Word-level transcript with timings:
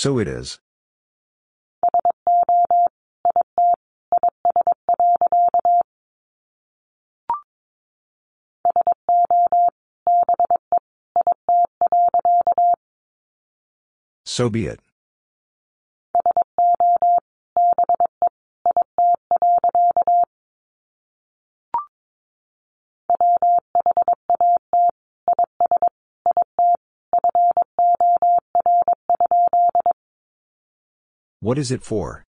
So 0.00 0.20
it 0.20 0.28
is. 0.28 0.60
So 14.24 14.48
be 14.48 14.66
it. 14.66 14.78
What 31.48 31.56
is 31.56 31.70
it 31.70 31.82
for? 31.82 32.26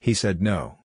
He 0.00 0.14
said 0.14 0.40
no. 0.40 0.85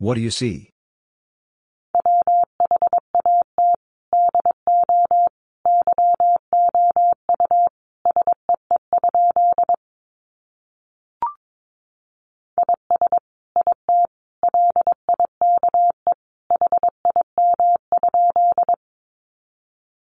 What 0.00 0.14
do 0.14 0.22
you 0.22 0.30
see? 0.30 0.70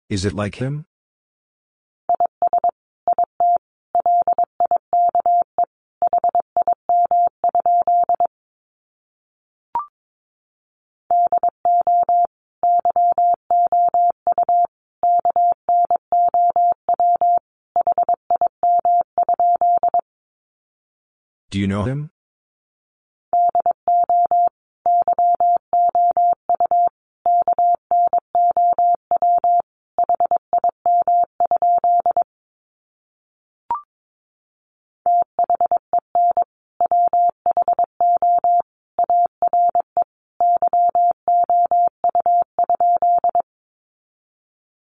Is 0.10 0.26
it 0.26 0.34
like 0.34 0.56
him? 0.56 0.88
Do 21.56 21.62
you 21.62 21.68
know 21.68 21.84
him? 21.84 22.12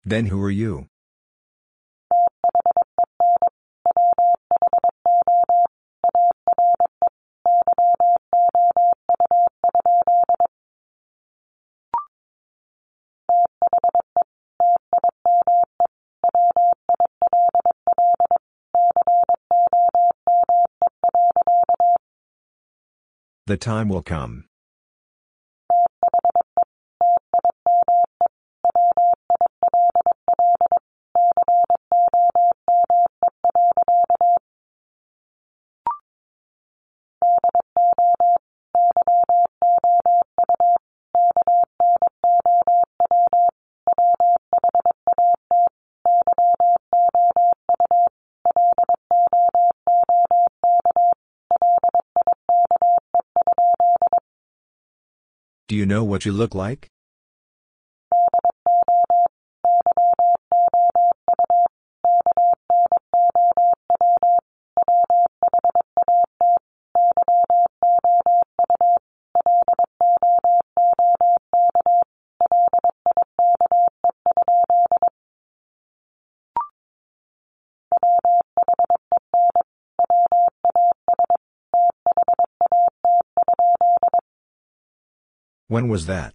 Then 0.05 0.27
who 0.27 0.39
are 0.43 0.51
you? 0.51 0.88
The 23.49 23.57
time 23.57 23.89
will 23.89 24.03
come. 24.03 24.48
You 55.79 55.85
know 55.85 56.03
what 56.03 56.25
you 56.25 56.33
look 56.33 56.53
like? 56.53 56.88
When 85.79 85.87
was 85.87 86.07
that? 86.07 86.33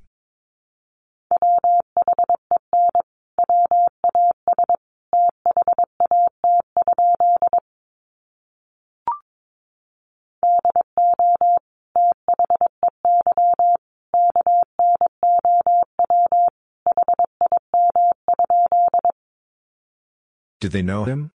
Did 20.58 20.72
they 20.72 20.80
know 20.80 21.04
him? 21.04 21.33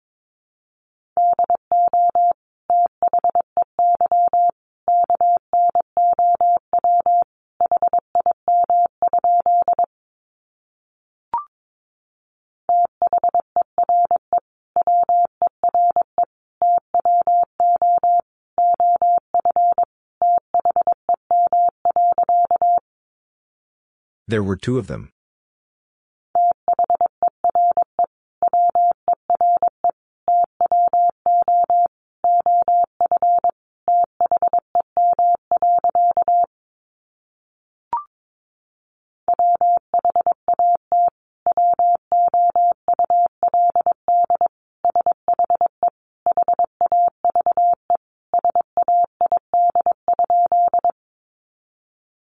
There 24.28 24.42
were 24.42 24.56
two 24.56 24.76
of 24.76 24.88
them. 24.88 25.12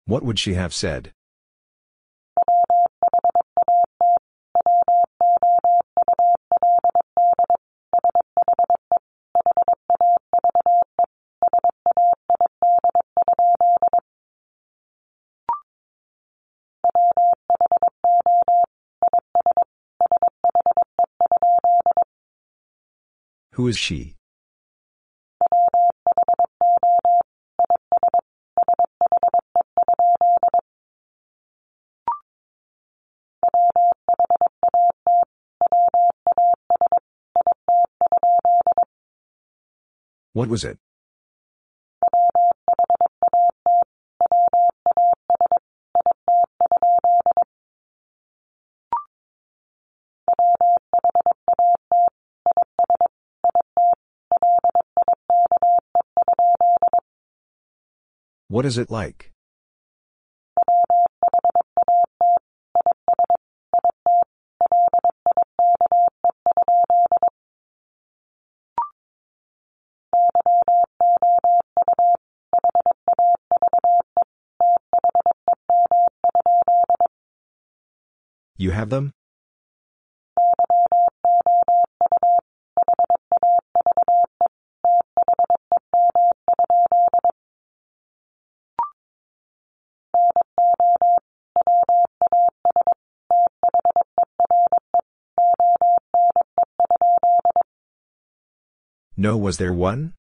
What 0.05 0.23
would 0.23 0.39
she 0.39 0.53
have 0.55 0.73
said? 0.73 1.10
Who 23.61 23.67
is 23.67 23.77
she? 23.77 24.15
What 40.33 40.49
was 40.49 40.63
it? 40.63 40.79
What 58.51 58.65
is 58.65 58.77
it 58.77 58.91
like? 58.91 59.31
You 78.57 78.71
have 78.71 78.89
them? 78.89 79.13
No, 99.21 99.37
was 99.37 99.57
there 99.57 99.71
one? 99.71 100.15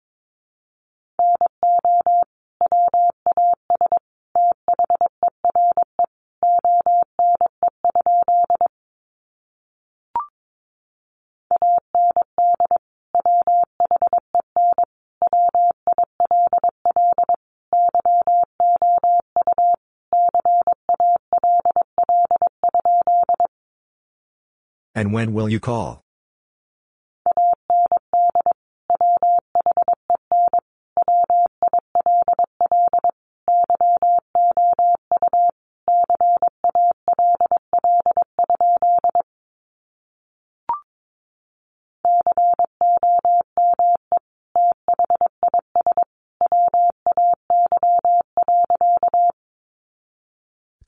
And 24.94 25.14
when 25.14 25.32
will 25.32 25.48
you 25.48 25.58
call? 25.58 26.04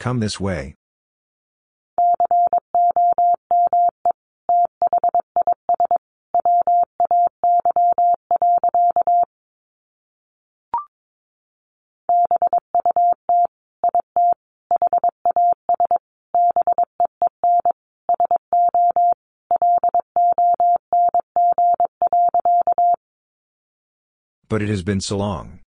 Come 0.02 0.18
this 0.18 0.40
way. 0.40 0.74
But 24.48 24.62
it 24.62 24.68
has 24.68 24.82
been 24.82 25.00
so 25.00 25.16
long. 25.18 25.61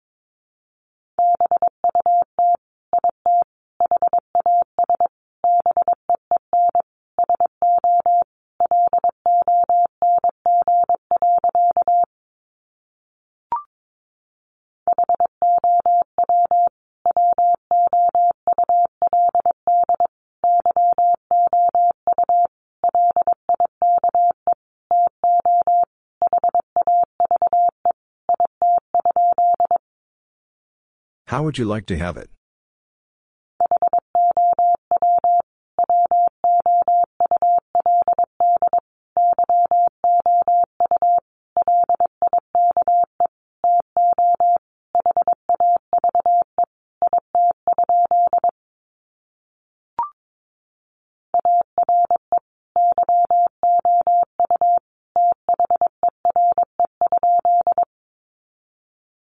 How 31.44 31.46
would 31.48 31.58
you 31.58 31.66
like 31.66 31.86
to 31.88 31.98
have 31.98 32.16
it? 32.16 32.30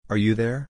Are 0.09 0.15
you 0.15 0.33
there? 0.33 0.69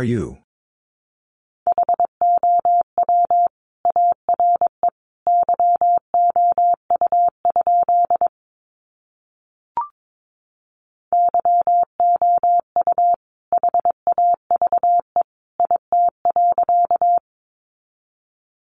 Are 0.00 0.04
you? 0.04 0.38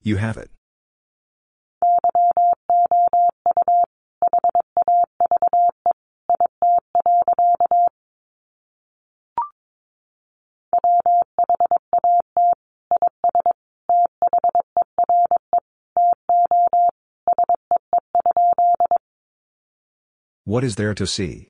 You 0.03 0.17
have 0.17 0.37
it. 0.37 0.52
What 20.53 20.65
is 20.65 20.77
there 20.77 20.93
to 20.93 21.07
see? 21.07 21.49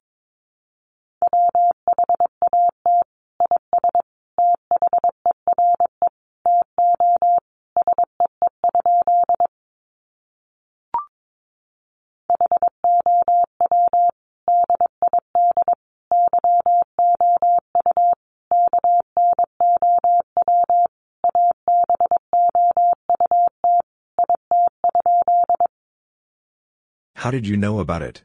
How 27.17 27.33
did 27.33 27.49
you 27.49 27.57
know 27.57 27.81
about 27.81 28.03
it? 28.03 28.23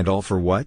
And 0.00 0.08
all 0.08 0.22
for 0.22 0.40
what? 0.40 0.66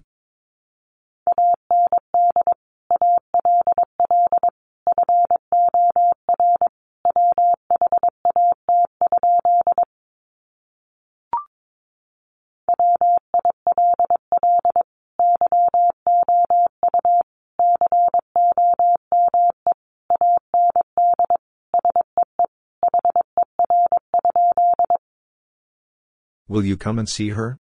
Will 26.46 26.64
you 26.64 26.76
come 26.76 27.00
and 27.00 27.08
see 27.08 27.30
her? 27.30 27.58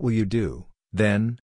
What 0.00 0.06
will 0.06 0.12
you 0.12 0.24
do, 0.24 0.64
then? 0.94 1.40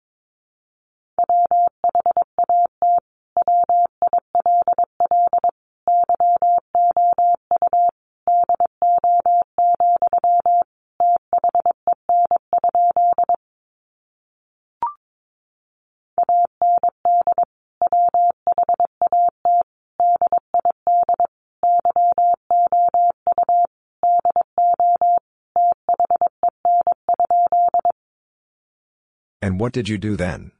And 29.54 29.60
what 29.60 29.72
did 29.72 29.88
you 29.88 29.98
do 29.98 30.16
then? 30.16 30.50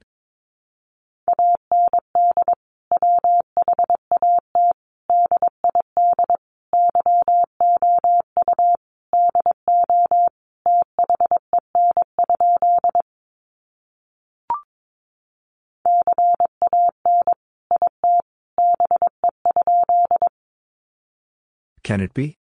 Can 21.82 22.00
it 22.00 22.14
be? 22.14 22.43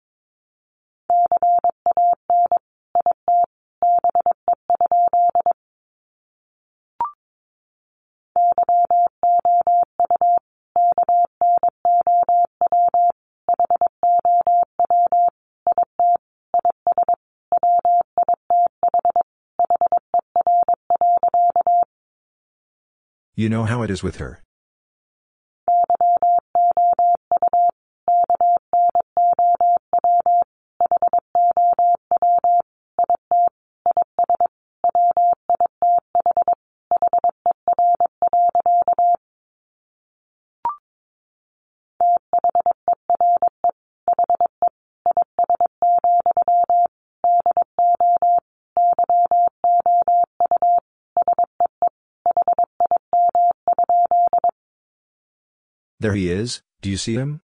You 23.37 23.49
know 23.49 23.65
how 23.65 23.81
it 23.81 23.91
is 23.91 24.01
with 24.01 24.15
her. 24.15 24.41
There 56.05 56.13
he 56.13 56.29
is, 56.29 56.61
do 56.83 56.91
you 56.91 56.97
see 56.97 57.15
him? 57.15 57.41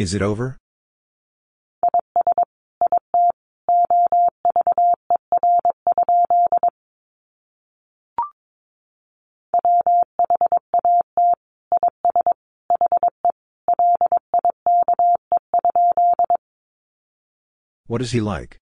Is 0.00 0.14
it 0.14 0.20
over? 0.20 0.58
What 17.90 18.02
is 18.02 18.12
he 18.12 18.20
like? 18.20 18.60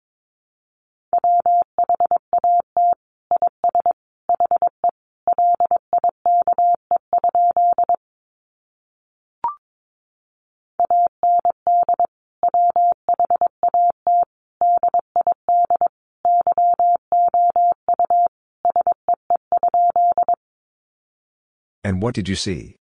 And 21.85 22.01
what 22.01 22.15
did 22.15 22.27
you 22.27 22.37
see? 22.37 22.80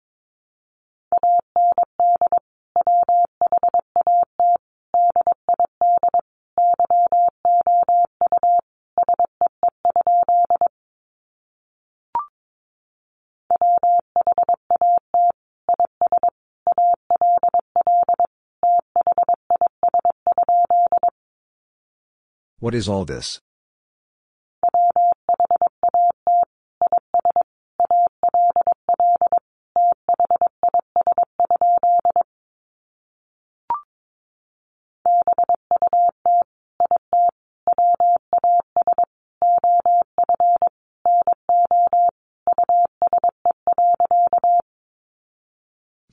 What 22.62 22.76
is 22.76 22.88
all 22.88 23.06
this? 23.06 23.42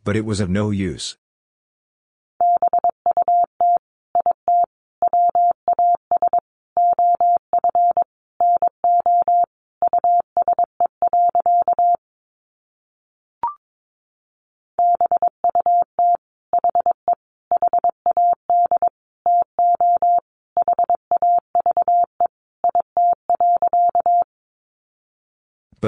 But 0.02 0.17
it 0.17 0.25
was 0.25 0.40
of 0.40 0.49
no 0.49 0.71
use. 0.71 1.19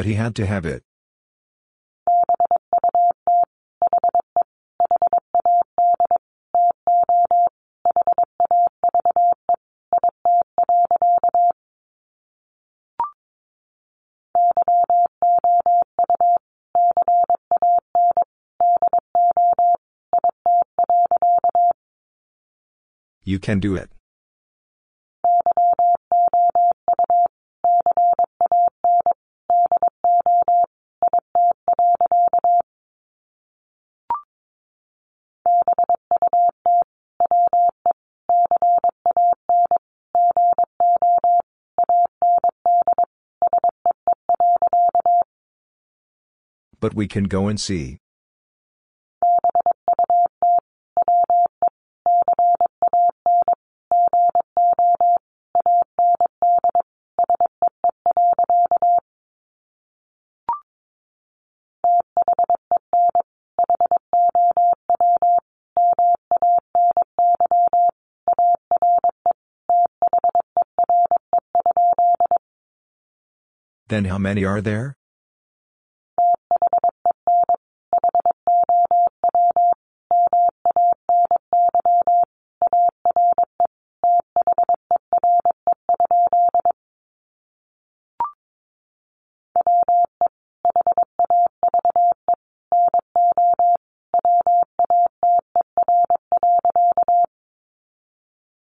But 0.01 0.07
he 0.07 0.15
had 0.15 0.35
to 0.37 0.47
have 0.47 0.65
it. 0.65 0.83
You 23.23 23.39
can 23.39 23.61
do 23.61 23.77
it. 23.77 23.91
But 46.81 46.95
we 46.95 47.07
can 47.07 47.25
go 47.25 47.47
and 47.47 47.61
see. 47.61 47.99
Then 73.89 74.05
how 74.05 74.19
many 74.19 74.45
are 74.45 74.61
there? 74.61 75.00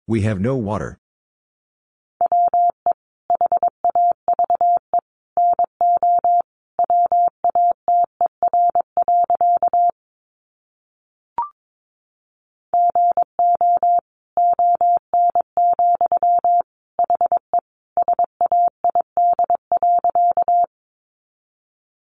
We 0.06 0.20
have 0.20 0.38
no 0.38 0.54
water. 0.56 0.98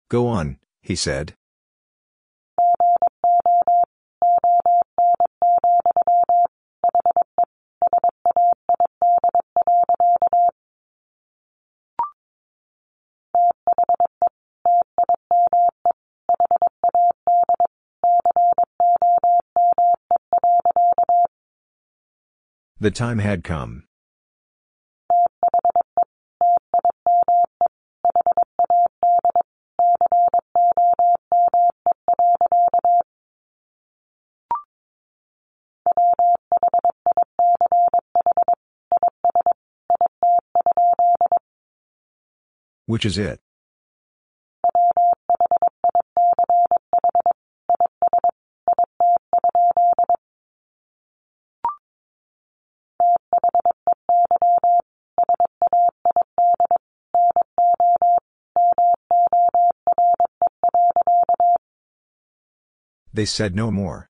Go 0.10 0.28
on, 0.28 0.60
he 0.82 0.96
said. 0.96 1.36
The 22.86 22.92
time 22.92 23.18
had 23.18 23.44
come. 23.44 23.86
Which 42.86 43.04
is 43.04 43.18
it? 43.18 43.40
They 63.16 63.24
said 63.24 63.56
no 63.56 63.72
more. 63.72 64.10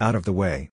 Out 0.00 0.16
of 0.16 0.24
the 0.24 0.32
way. 0.32 0.71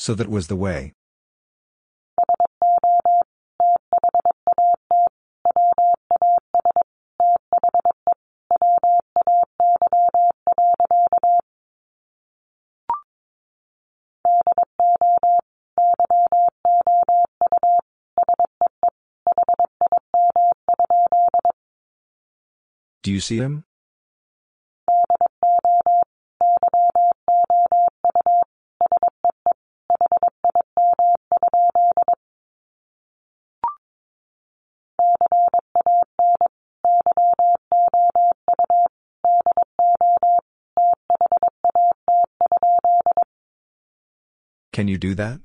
So 0.00 0.14
that 0.14 0.30
was 0.30 0.46
the 0.46 0.56
way. 0.56 0.94
Do 23.02 23.12
you 23.12 23.20
see 23.20 23.36
him? 23.36 23.64
Can 44.80 44.88
you 44.88 44.96
do 44.96 45.14
that? 45.14 45.40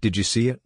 Did 0.00 0.16
you 0.16 0.24
see 0.24 0.48
it? 0.48 0.62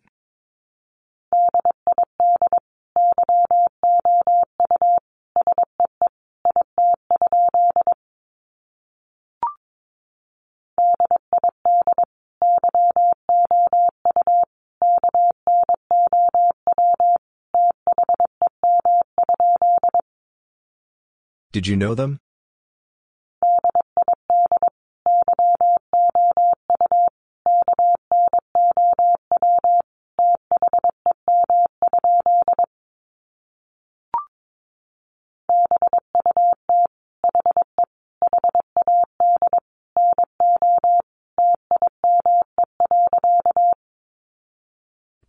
Did 21.62 21.68
you 21.68 21.76
know 21.76 21.94
them? 21.94 22.18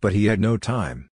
But 0.00 0.14
he 0.14 0.24
had 0.24 0.40
no 0.40 0.56
time. 0.56 1.10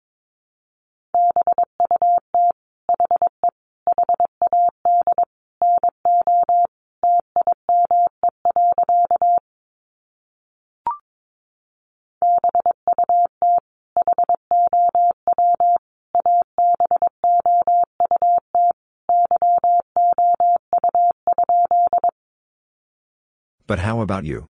But 23.67 23.79
how 23.79 24.01
about 24.01 24.25
you? 24.25 24.45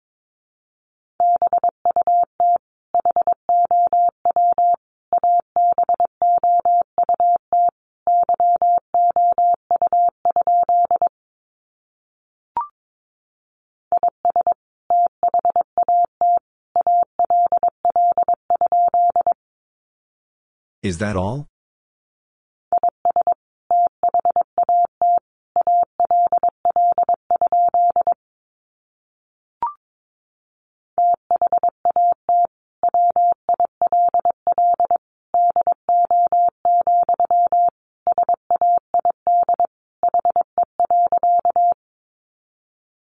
Is 20.84 21.00
that 21.00 21.16
all? 21.16 21.48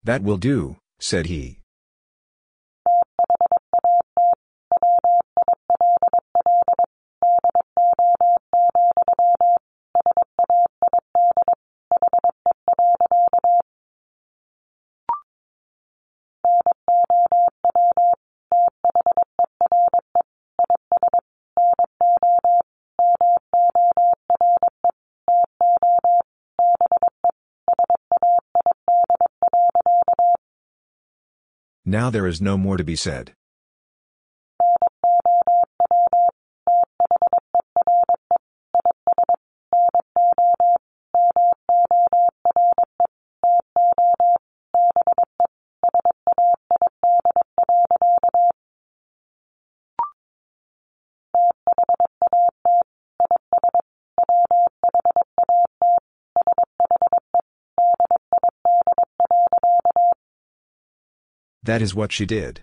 That 0.06 0.22
will 0.22 0.36
do, 0.36 0.76
said 1.00 1.26
he. 1.26 1.58
Now 31.96 32.10
there 32.10 32.26
is 32.26 32.42
no 32.42 32.58
more 32.58 32.76
to 32.76 32.84
be 32.84 32.94
said. 32.94 33.32
That 61.66 61.82
is 61.82 61.96
what 61.96 62.12
she 62.12 62.26
did. 62.26 62.60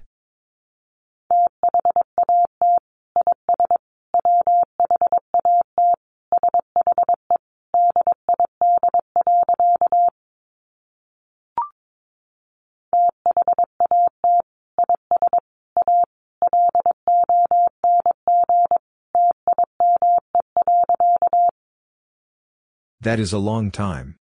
That 23.02 23.20
is 23.20 23.34
a 23.34 23.38
long 23.38 23.70
time. 23.70 24.16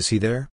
Is 0.00 0.08
he 0.08 0.16
there? 0.16 0.48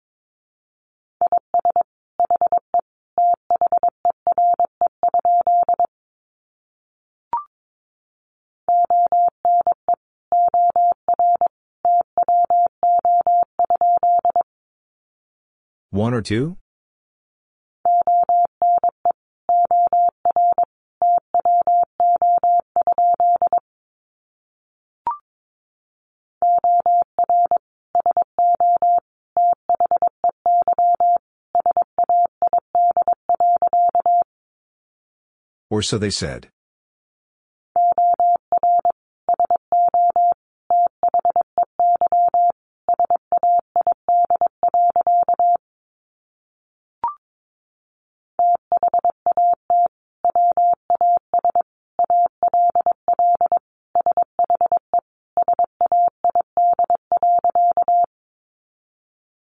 One 15.91 16.13
or 16.13 16.21
two? 16.21 16.57
Or 35.77 35.83
so 35.83 35.99
they 35.99 36.09
said. 36.09 36.49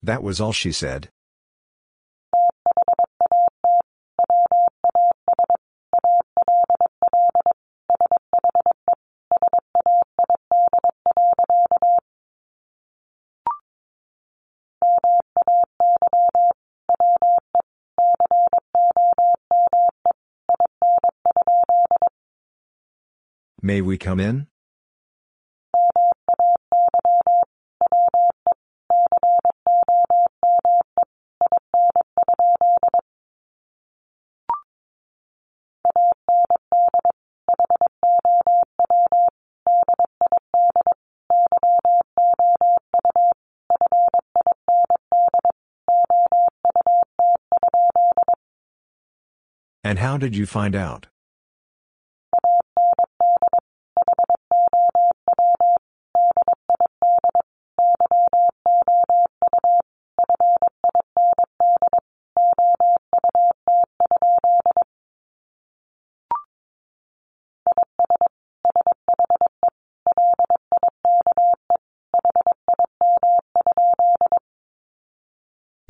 That 0.03 0.25
was 0.25 0.41
all 0.41 0.53
she 0.53 0.73
said. 0.73 1.09
May 23.67 23.81
we 23.81 23.99
come 23.99 24.21
in? 24.21 24.47
And 49.83 49.99
how 49.99 50.19
did 50.19 50.37
you 50.37 50.47
find 50.47 50.77
out? 50.77 51.09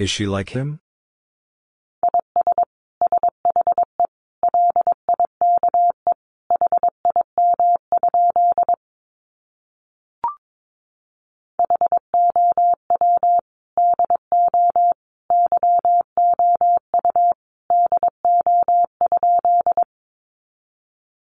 Is 0.07 0.11
she 0.12 0.25
like 0.25 0.51
him? 0.51 0.79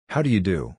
How 0.08 0.22
do 0.22 0.28
you 0.28 0.40
do? 0.40 0.74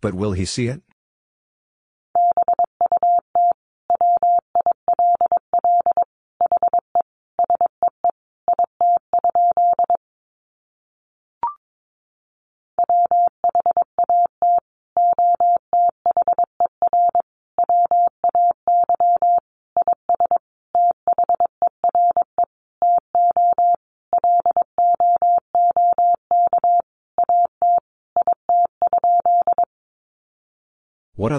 But 0.00 0.14
will 0.14 0.32
he 0.32 0.44
see 0.44 0.68
it? 0.68 0.82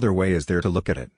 Other 0.02 0.12
way 0.12 0.32
is 0.32 0.48
there 0.48 0.62
to 0.62 0.68
look 0.68 0.90
at 0.90 0.98
it? 0.98 1.12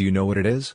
Do 0.00 0.04
you 0.06 0.10
know 0.10 0.24
what 0.24 0.38
it 0.38 0.46
is? 0.46 0.74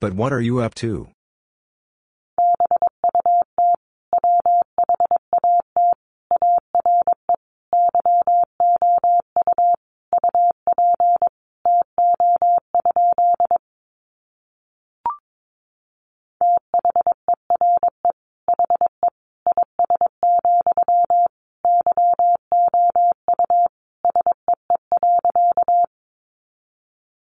But 0.00 0.14
what 0.14 0.32
are 0.32 0.40
you 0.40 0.60
up 0.60 0.74
to? 0.76 1.08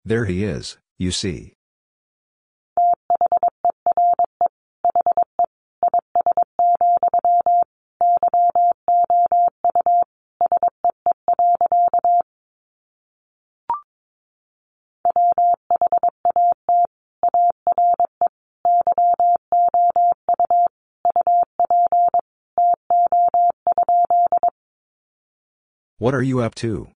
There 0.05 0.25
he 0.25 0.45
is, 0.45 0.79
you 0.99 1.11
see. 1.11 1.55
What 26.01 26.15
are 26.15 26.23
you 26.23 26.41
up 26.41 26.55
to? 26.55 26.89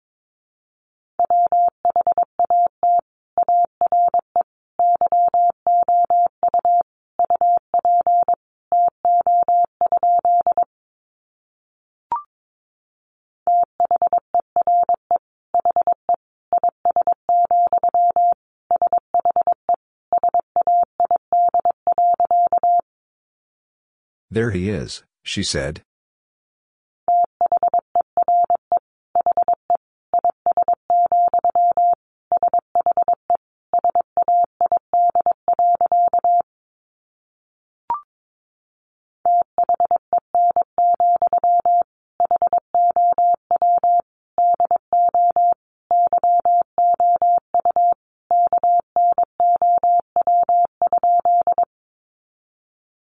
There 24.32 24.52
he 24.52 24.70
is, 24.70 25.04
she 25.24 25.44
said. 25.44 25.82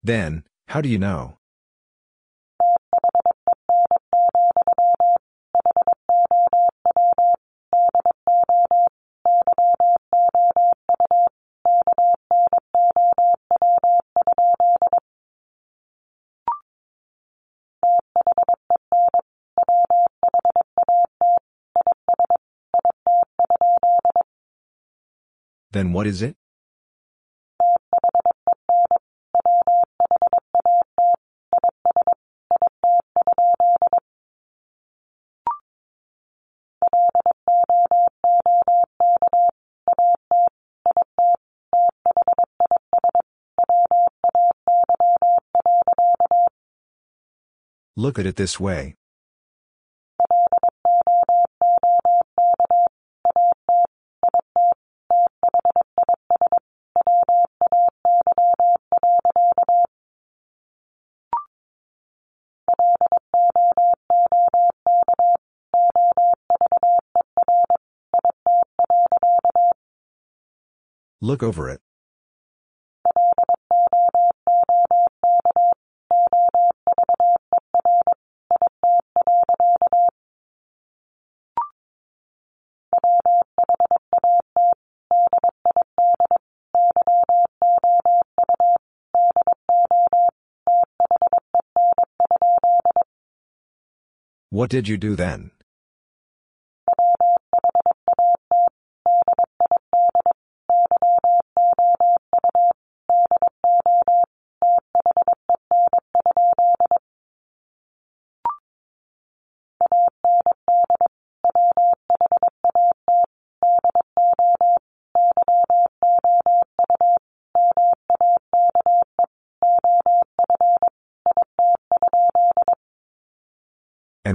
Then, 0.04 0.42
how 0.66 0.80
do 0.80 0.88
you 0.88 0.98
know? 0.98 1.38
Then 25.70 25.92
what 25.92 26.06
is 26.06 26.20
it? 26.22 26.41
Look 48.02 48.18
at 48.18 48.26
it 48.26 48.34
this 48.34 48.58
way. 48.58 48.96
Look 71.20 71.44
over 71.44 71.70
it. 71.70 71.80
What 94.52 94.68
did 94.68 94.86
you 94.86 94.98
do 94.98 95.16
then? 95.16 95.51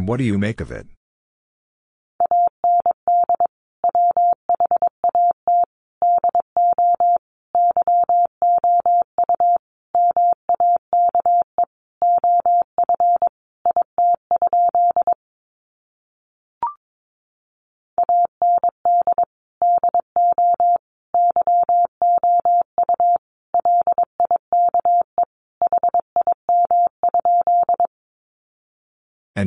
What 0.08 0.18
do 0.20 0.24
you 0.24 0.38
make 0.38 0.62
of 0.62 0.72
it? 0.72 0.88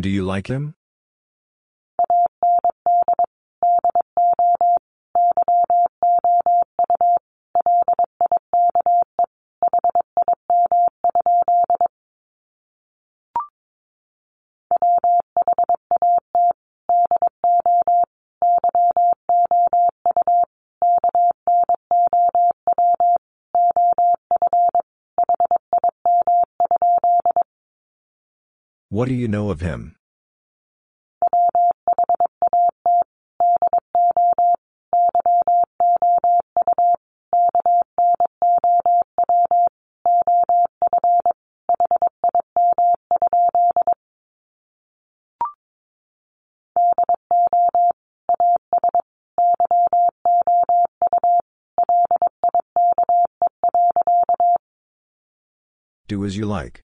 And 0.01 0.05
do 0.05 0.09
you 0.09 0.25
like 0.25 0.47
him? 0.47 0.77
What 29.01 29.09
do 29.09 29.15
you 29.15 29.29
know 29.29 29.49
of 29.49 29.63
him? 29.63 29.97
Do 56.07 56.23
as 56.27 56.37
you 56.37 56.45
like. 56.45 56.85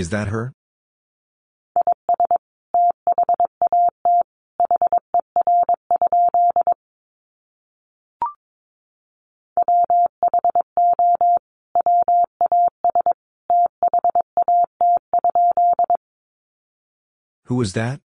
Is 0.00 0.08
that 0.08 0.28
her? 0.28 0.54
Who 17.44 17.56
was 17.56 17.74
that? 17.74 18.00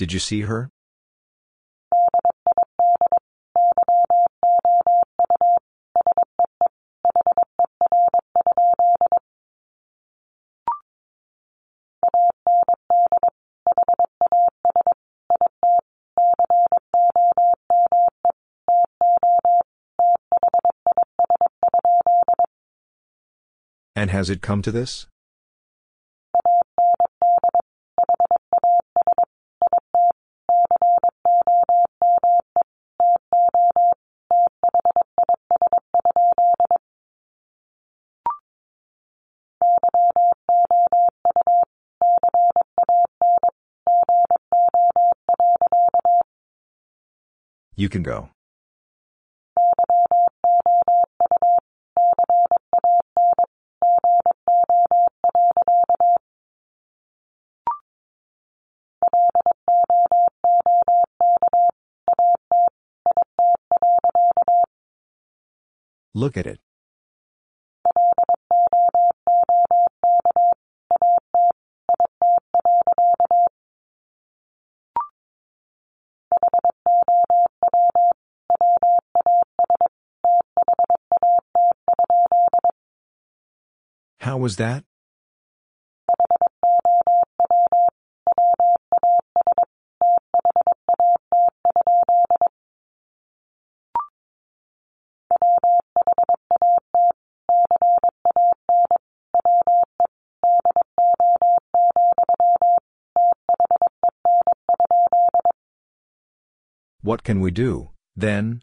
Did 0.00 0.14
you 0.14 0.18
see 0.18 0.40
her? 0.40 0.70
And 23.94 24.10
has 24.10 24.30
it 24.30 24.40
come 24.40 24.62
to 24.62 24.72
this? 24.72 25.09
You 47.80 47.88
can 47.88 48.02
go. 48.02 48.28
Look 66.12 66.36
at 66.36 66.46
it. 66.46 66.60
Was 84.40 84.56
that? 84.56 84.84
What 107.02 107.24
can 107.24 107.40
we 107.40 107.50
do, 107.50 107.90
then? 108.14 108.62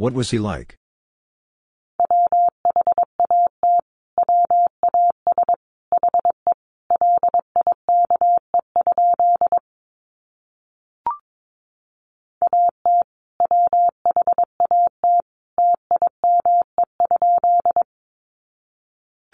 What 0.00 0.14
was 0.14 0.30
he 0.30 0.38
like? 0.38 0.78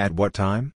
At 0.01 0.15
what 0.15 0.35
time? 0.35 0.76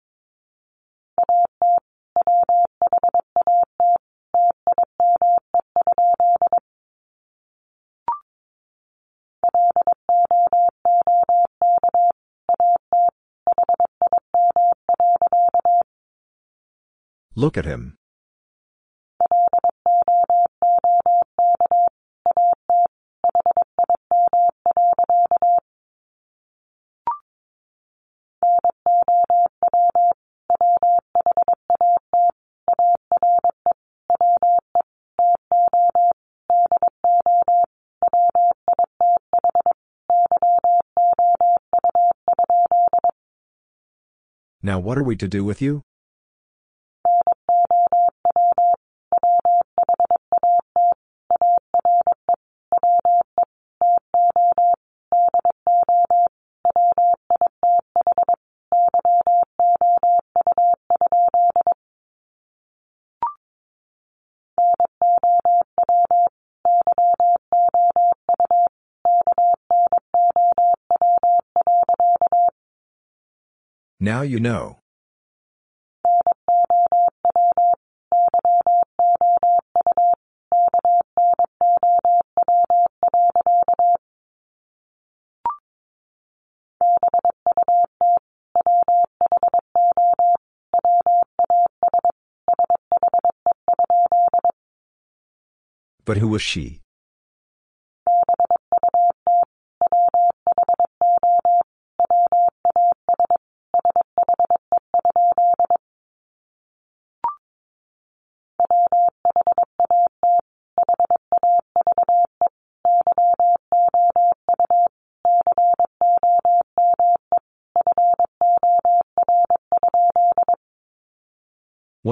Look 17.38 17.56
at 17.56 17.66
him. 17.66 17.96
Now 44.60 44.80
what 44.80 44.98
are 44.98 45.04
we 45.04 45.14
to 45.14 45.28
do 45.28 45.44
with 45.44 45.62
you? 45.62 45.84
Now 74.08 74.22
you 74.22 74.40
know. 74.40 74.78
But 96.06 96.16
who 96.16 96.28
was 96.28 96.40
she? 96.40 96.80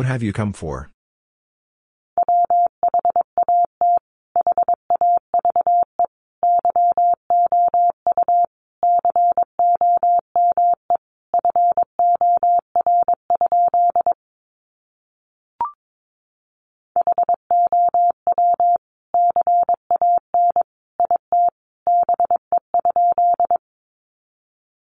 What 0.07 0.13
have 0.13 0.23
you 0.23 0.33
come 0.33 0.53
for? 0.53 0.89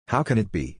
How 0.09 0.25
can 0.25 0.37
it 0.39 0.51
be? 0.51 0.79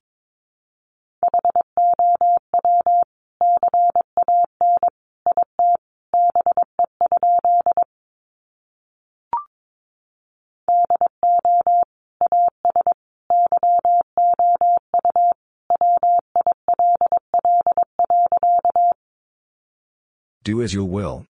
Do 20.47 20.61
as 20.61 20.73
you 20.73 20.85
will. 20.85 21.25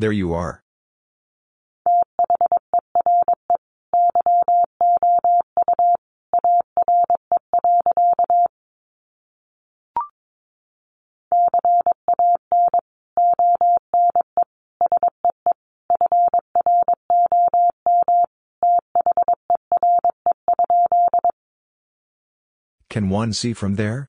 There 0.00 0.12
you 0.12 0.34
are. 0.34 0.65
Can 22.96 23.10
one 23.10 23.34
see 23.34 23.52
from 23.52 23.74
there? 23.74 24.08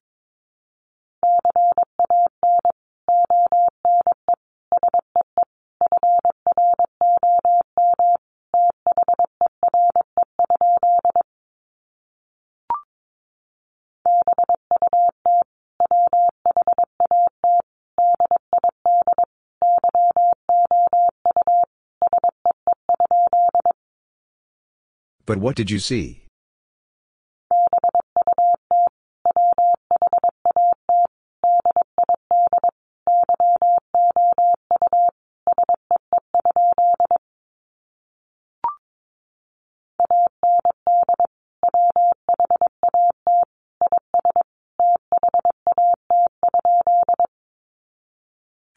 But 25.26 25.40
what 25.40 25.58
did 25.58 25.70
you 25.70 25.80
see? 25.80 26.27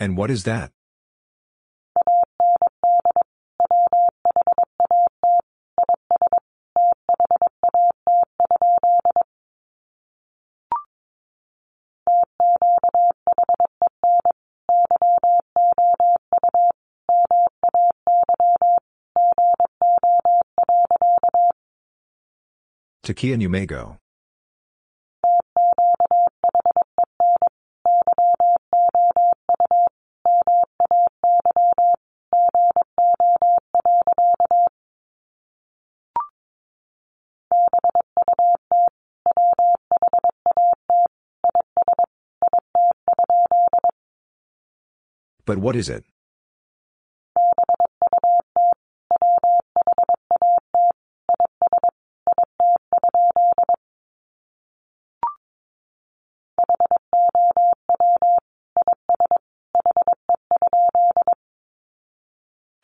And 0.01 0.17
what 0.17 0.31
is 0.31 0.45
that? 0.45 0.73
To 23.03 23.15
key 23.15 24.00
But 45.51 45.59
what 45.59 45.75
is 45.75 45.89
it? 45.89 46.05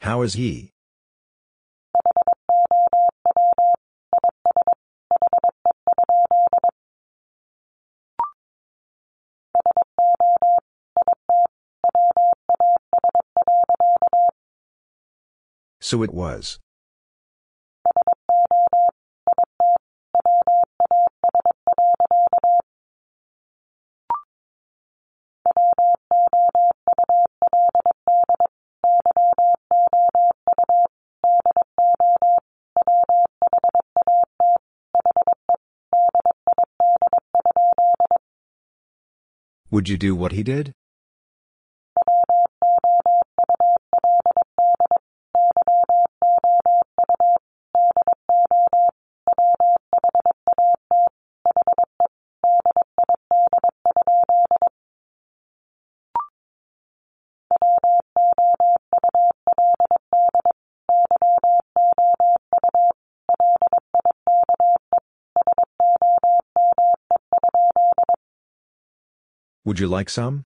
How 0.01 0.23
is 0.23 0.35
he? 0.35 0.73
So 15.87 16.03
it 16.03 16.13
was. 16.13 16.59
Would 39.71 39.89
you 39.89 39.97
do 39.97 40.17
what 40.17 40.33
he 40.33 40.43
did? 40.43 40.76
Would 69.77 69.83
you 69.83 69.89
like 69.89 70.09
some? 70.09 70.47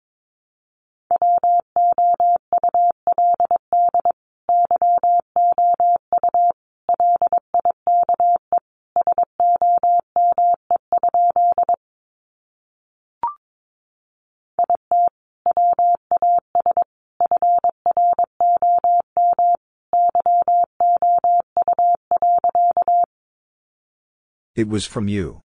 It 24.56 24.66
was 24.66 24.86
from 24.86 25.08
you. 25.08 25.42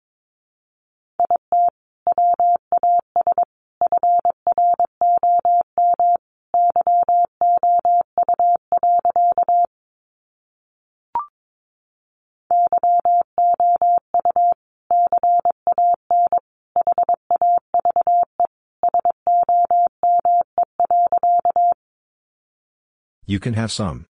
You 23.35 23.41
can 23.41 23.55
have 23.55 23.73
some. 23.73 24.07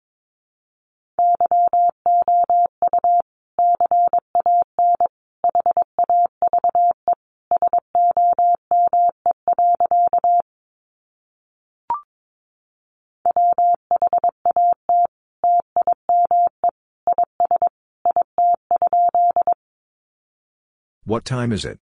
What 21.05 21.25
time 21.25 21.53
is 21.53 21.65
it? 21.65 21.79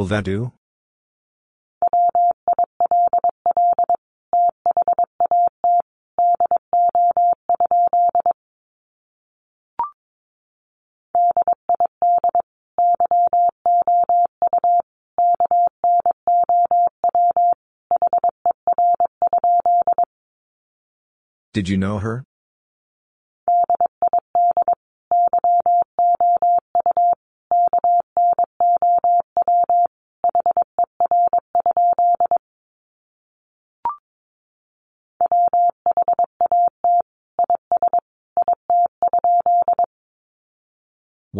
Will 0.00 0.06
that 0.06 0.24
do? 0.24 0.50
Did 21.52 21.68
you 21.68 21.76
know 21.76 21.98
her? 21.98 22.24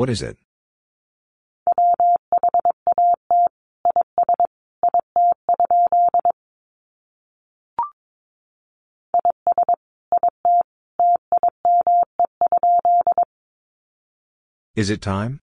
What 0.01 0.09
is 0.09 0.23
it? 0.23 0.39
Is 14.75 14.89
it 14.89 15.03
time? 15.03 15.41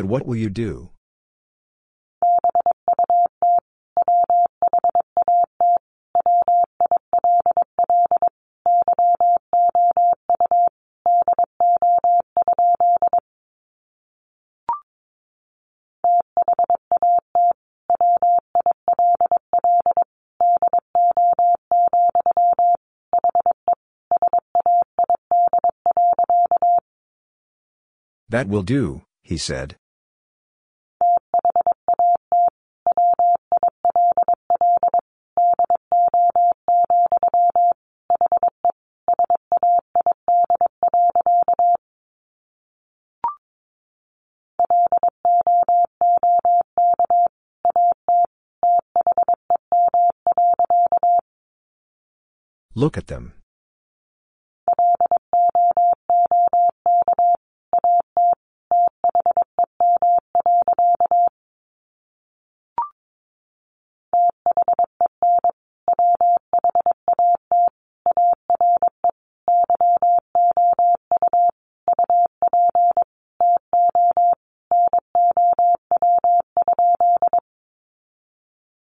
But 0.00 0.08
what 0.08 0.24
will 0.26 0.36
you 0.36 0.48
do? 0.48 0.88
That 28.30 28.48
will 28.48 28.62
do, 28.62 29.02
he 29.22 29.36
said. 29.36 29.79
Look 52.80 52.96
at 52.96 53.08
them. 53.08 53.34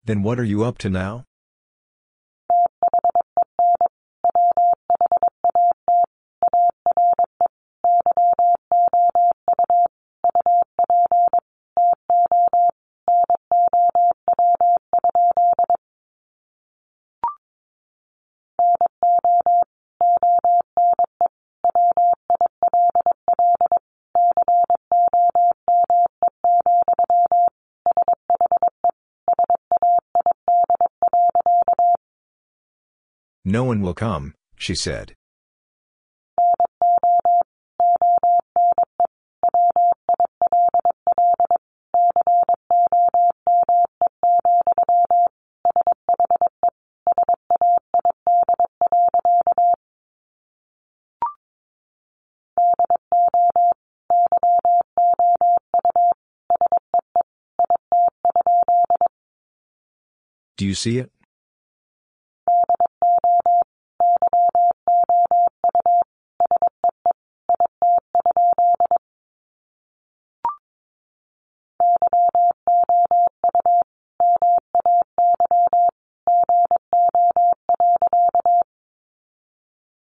Then 0.04 0.22
what 0.22 0.38
are 0.38 0.44
you 0.44 0.66
up 0.66 0.78
to 0.80 0.90
now? 0.90 1.24
No 33.56 33.64
one 33.64 33.80
will 33.80 33.94
come, 33.94 34.34
she 34.58 34.76
said. 34.76 35.16
Do 60.58 60.66
you 60.66 60.76
see 60.76 60.98
it? 60.98 61.10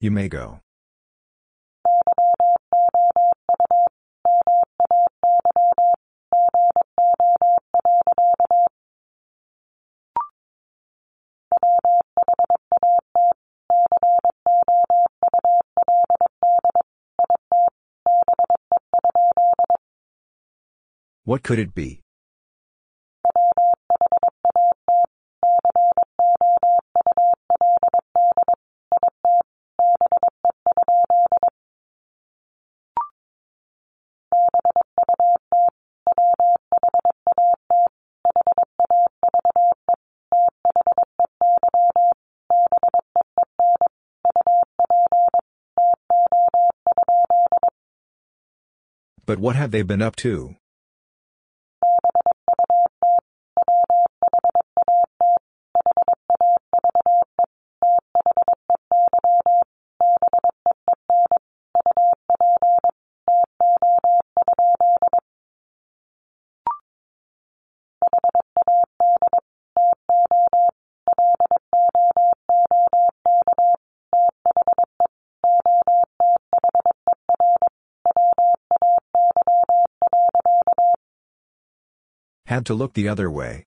You 0.05 0.11
may 0.11 0.29
go. 0.29 0.61
What 21.25 21.43
could 21.43 21.59
it 21.59 21.75
be? 21.75 22.04
But 49.35 49.41
what 49.41 49.57
have 49.57 49.73
they 49.73 49.83
been 49.83 50.01
up 50.01 50.15
to? 50.23 50.55
had 82.65 82.69
to 82.69 82.75
look 82.75 82.95
the 82.95 83.09
other 83.09 83.31
way. 83.31 83.67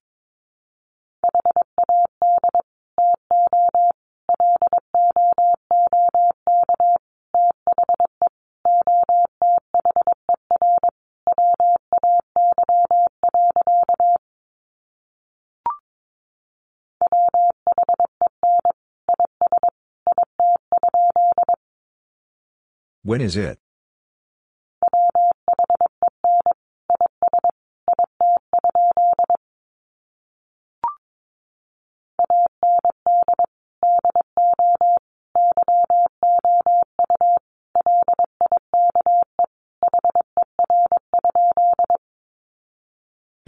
When 23.04 23.20
is 23.20 23.36
it? 23.36 23.58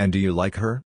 And 0.00 0.14
do 0.14 0.18
you 0.18 0.32
like 0.32 0.56
her? 0.56 0.82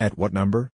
At 0.00 0.18
what 0.18 0.32
number? 0.32 0.72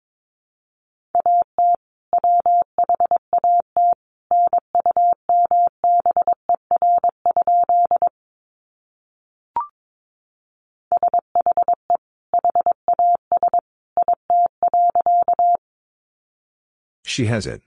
She 17.10 17.24
has 17.26 17.44
it. 17.44 17.60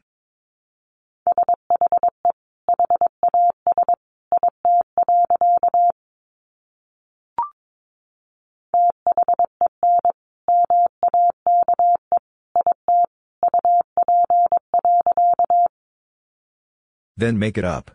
Then 17.18 17.38
make 17.38 17.58
it 17.58 17.66
up. 17.66 17.91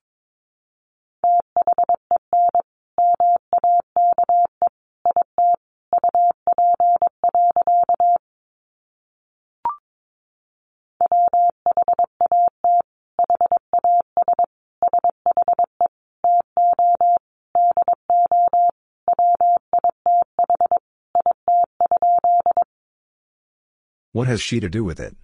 What 24.28 24.32
has 24.32 24.42
she 24.42 24.60
to 24.60 24.68
do 24.68 24.84
with 24.84 25.00
it? 25.00 25.16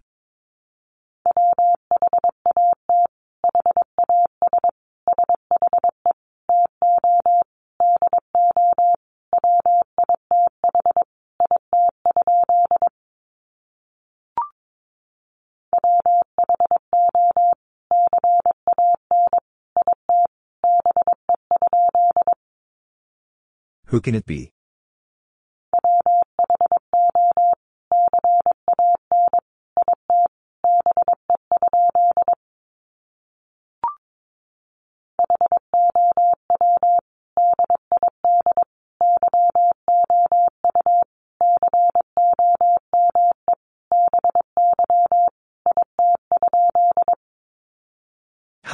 Who 23.88 24.00
can 24.00 24.14
it 24.14 24.24
be? 24.24 24.53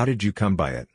How 0.00 0.06
did 0.06 0.22
you 0.22 0.32
come 0.32 0.56
by 0.56 0.70
it? 0.70 0.88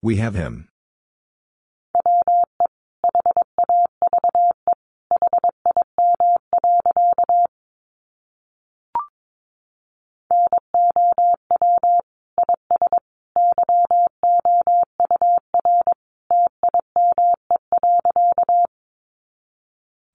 We 0.00 0.16
have 0.16 0.34
him. 0.34 0.69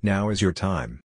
Now 0.06 0.30
is 0.30 0.40
your 0.40 0.54
time. 0.54 1.00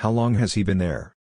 How 0.00 0.10
long 0.10 0.34
has 0.34 0.52
he 0.52 0.62
been 0.62 0.76
there? 0.76 1.15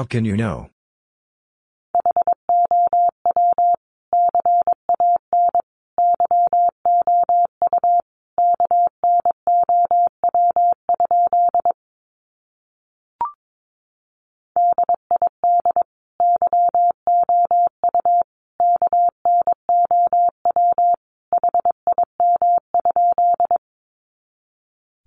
How 0.00 0.04
can 0.04 0.24
you 0.24 0.34
know? 0.34 0.70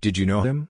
Did 0.01 0.19
you 0.19 0.27
know 0.27 0.41
him? 0.43 0.69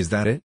Is 0.00 0.08
that 0.08 0.26
it? 0.26 0.42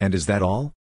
And 0.00 0.12
is 0.12 0.26
that 0.26 0.42
all? 0.42 0.75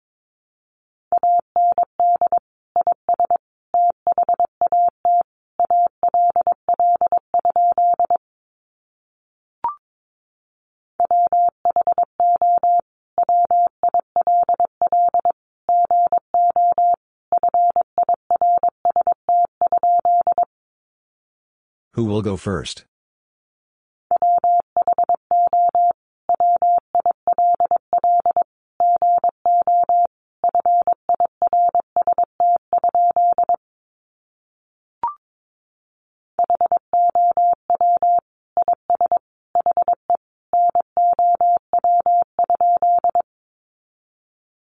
Will 22.22 22.34
go 22.34 22.38
first? 22.38 22.86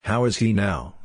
How 0.01 0.26
is 0.26 0.38
he 0.38 0.54
now? 0.54 0.95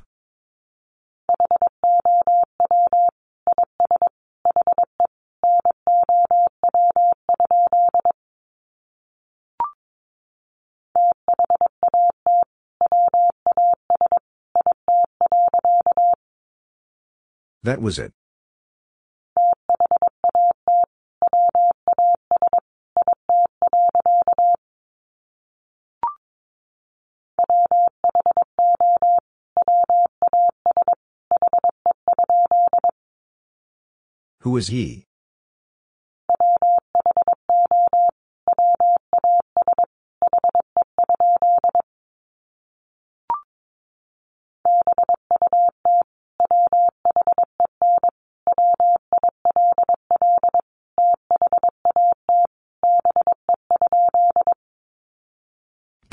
That 17.68 17.82
was 17.82 17.98
it. 17.98 18.14
Who 34.40 34.56
is 34.56 34.68
he? 34.68 35.07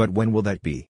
But 0.05 0.13
when 0.13 0.31
will 0.31 0.43
that 0.43 0.61
be? 0.61 0.87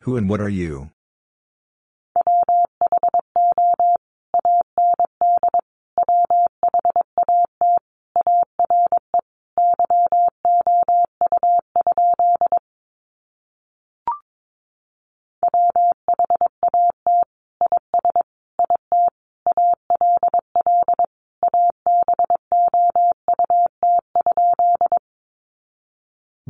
Who 0.00 0.16
and 0.16 0.28
what 0.28 0.40
are 0.40 0.48
you? 0.48 0.90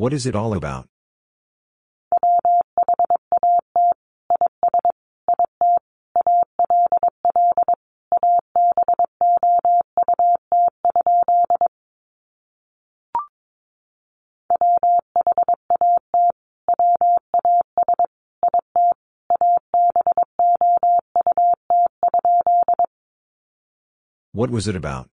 What 0.01 0.15
is 0.15 0.25
it 0.25 0.35
all 0.35 0.55
about? 0.55 0.89
What 24.33 24.49
was 24.49 24.67
it 24.67 24.77
about? 24.77 25.10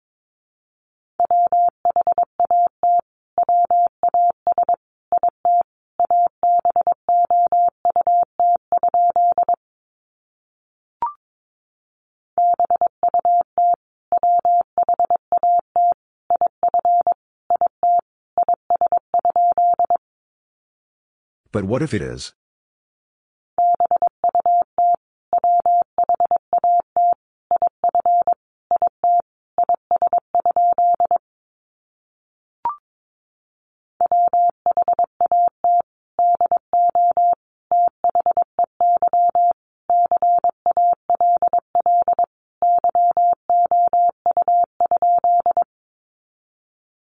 But 21.56 21.64
what 21.64 21.80
if 21.80 21.94
it 21.94 22.02
is? 22.02 22.34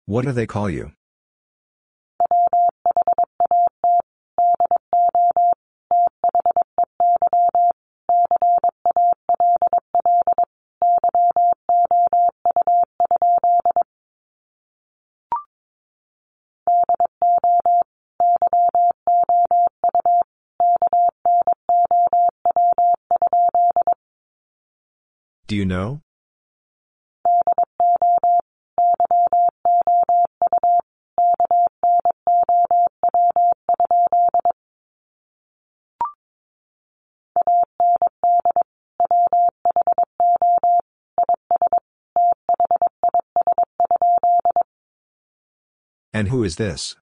What 0.07 0.25
do 0.25 0.33
they 0.33 0.49
call 0.49 0.69
you? 0.69 0.91
Do 25.51 25.57
you 25.57 25.65
know? 25.65 26.01
And 46.15 46.29
who 46.29 46.45
is 46.45 46.55
this? 46.55 46.95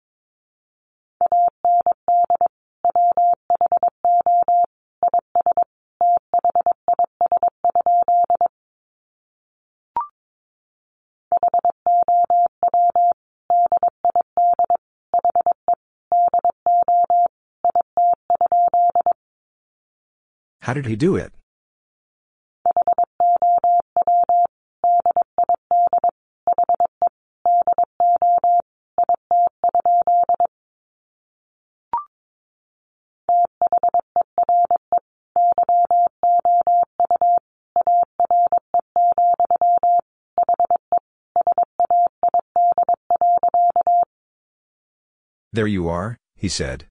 How 20.69 20.75
did 20.75 20.85
he 20.85 20.97
do 20.97 21.17
it? 21.17 21.33
There 45.51 45.67
you 45.67 45.89
are, 45.89 46.19
he 46.37 46.51
said. 46.51 46.89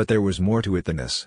But 0.00 0.08
there 0.08 0.22
was 0.22 0.40
more 0.40 0.62
to 0.62 0.76
it 0.76 0.86
than 0.86 0.96
this. 0.96 1.26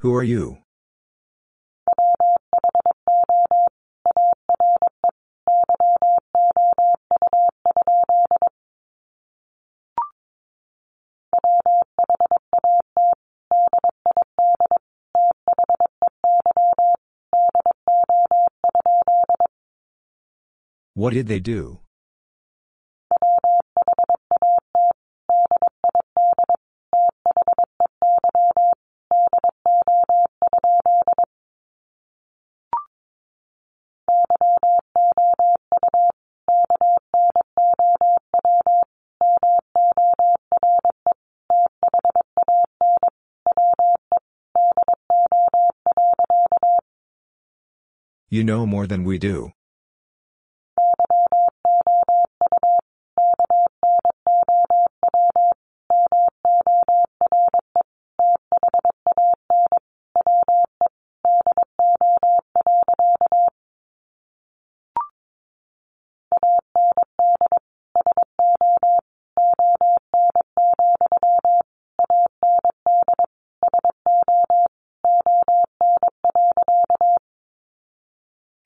Who 0.00 0.12
are 0.12 0.24
you? 0.24 0.63
What 21.04 21.12
did 21.12 21.26
they 21.26 21.38
do? 21.38 21.80
You 48.30 48.42
know 48.42 48.64
more 48.64 48.86
than 48.86 49.04
we 49.04 49.18
do. 49.18 49.53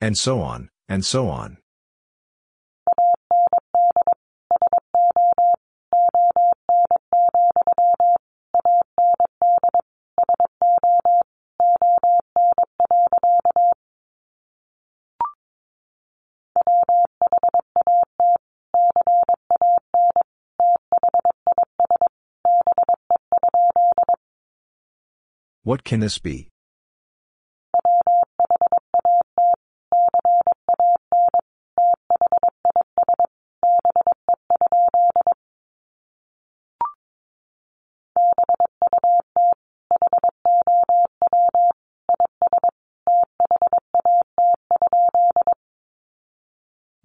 And 0.09 0.17
so 0.17 0.41
on, 0.41 0.69
and 0.87 1.05
so 1.05 1.29
on. 1.29 1.59
What 25.61 25.83
can 25.83 25.99
this 25.99 26.17
be? 26.17 26.49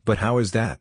But 0.05 0.19
how 0.19 0.37
is 0.39 0.53
that? 0.53 0.81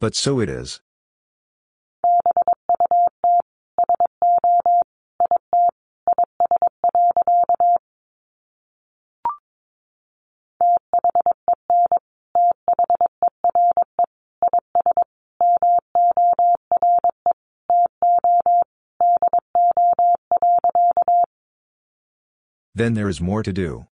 But 0.00 0.14
so 0.14 0.40
it 0.40 0.48
is. 0.48 0.80
Then 22.78 22.94
there 22.94 23.08
is 23.08 23.20
more 23.20 23.42
to 23.42 23.52
do. 23.52 23.88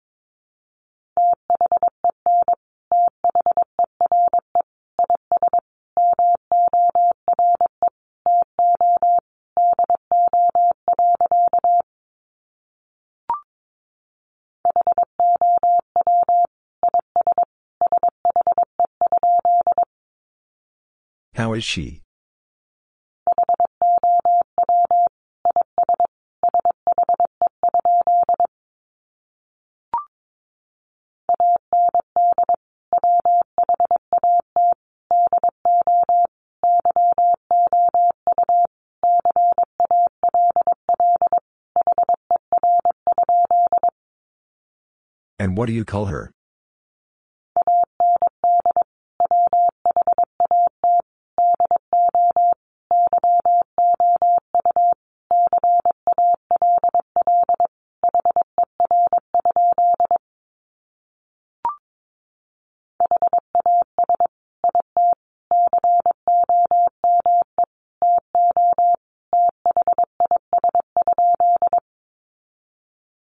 How 21.34 21.52
is 21.52 21.62
she? 21.62 22.01
What 45.62 45.68
do 45.68 45.74
you 45.74 45.84
call 45.84 46.06
her? 46.06 46.32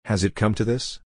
Has 0.04 0.22
it 0.22 0.36
come 0.36 0.54
to 0.54 0.64
this? 0.64 1.00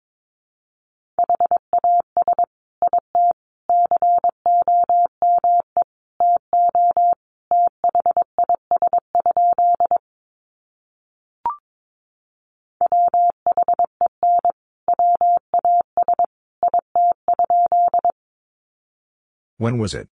When 19.60 19.78
was 19.78 19.94
it? 19.94 20.08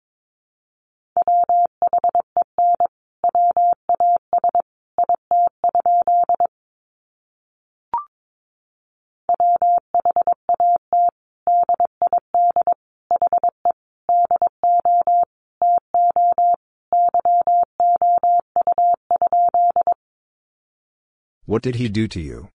What 21.45 21.61
did 21.61 21.75
he 21.75 21.89
do 21.89 22.07
to 22.07 22.21
you? 22.21 22.52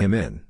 Him 0.00 0.14
in. 0.14 0.44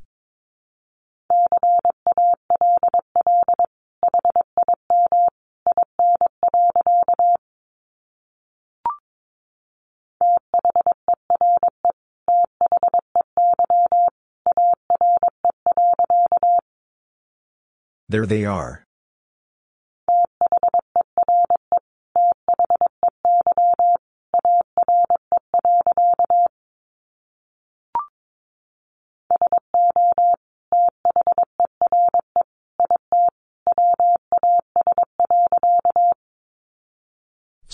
There 18.09 18.27
they 18.27 18.44
are. 18.44 18.85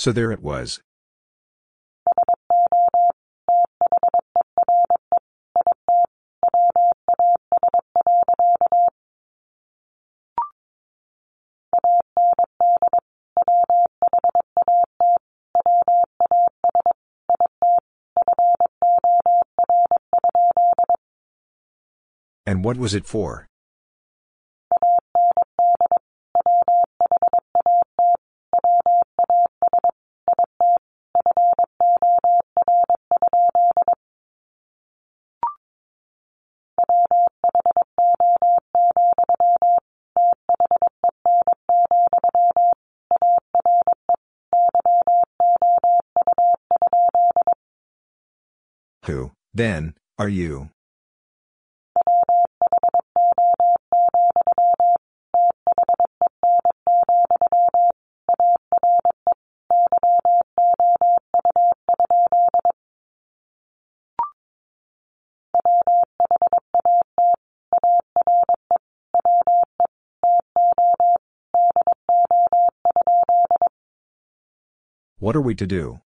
So 0.07 0.13
there 0.13 0.31
it 0.31 0.41
was. 0.41 0.81
And 22.47 22.65
what 22.65 22.77
was 22.77 22.95
it 22.95 23.07
for? 23.07 23.49
Then, 49.67 49.95
are 50.17 50.29
you? 50.29 50.71
What 75.19 75.35
are 75.35 75.41
we 75.41 75.57
to 75.57 75.67
do? 75.67 76.06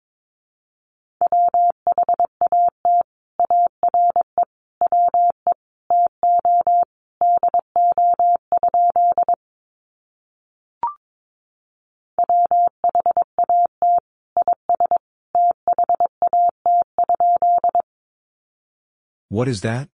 What 19.30 19.46
is 19.46 19.60
that? 19.60 19.88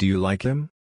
Do 0.00 0.08
you 0.08 0.18
like 0.18 0.42
him? 0.42 0.73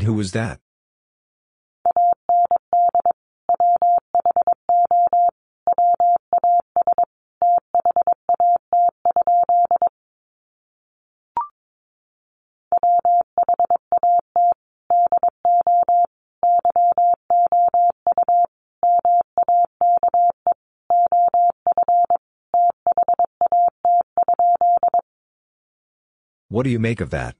And 0.00 0.06
who 0.06 0.14
was 0.14 0.32
that? 0.32 0.60
What 26.48 26.62
do 26.62 26.70
you 26.70 26.78
make 26.78 27.02
of 27.02 27.10
that? 27.10 27.39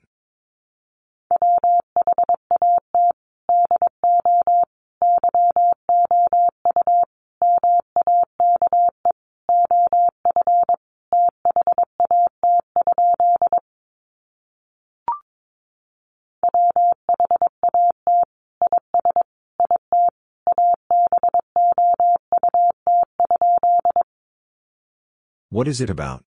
What 25.60 25.68
is 25.68 25.82
it 25.82 25.90
about? 25.90 26.24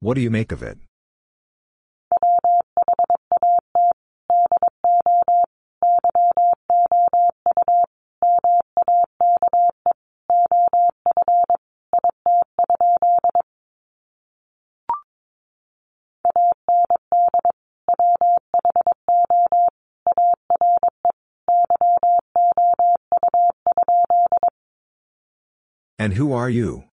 What 0.00 0.16
do 0.16 0.20
you 0.20 0.28
make 0.28 0.52
of 0.52 0.62
it? 0.62 0.91
Who 26.22 26.32
are 26.32 26.48
you? 26.48 26.84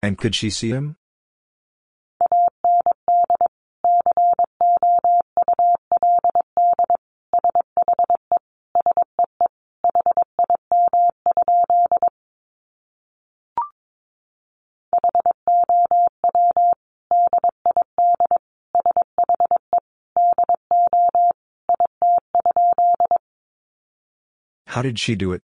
And 0.00 0.16
could 0.16 0.36
she 0.36 0.50
see 0.50 0.68
him? 0.68 0.96
How 24.76 24.82
did 24.82 24.98
she 24.98 25.14
do 25.14 25.32
it? 25.32 25.40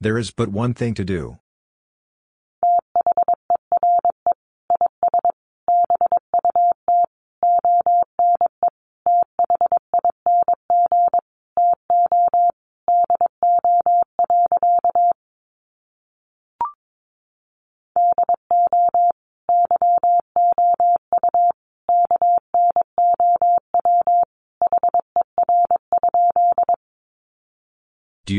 There 0.00 0.16
is 0.16 0.30
but 0.30 0.48
one 0.48 0.72
thing 0.72 0.94
to 0.94 1.04
do. 1.04 1.38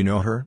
Know 0.06 0.20
her? 0.20 0.46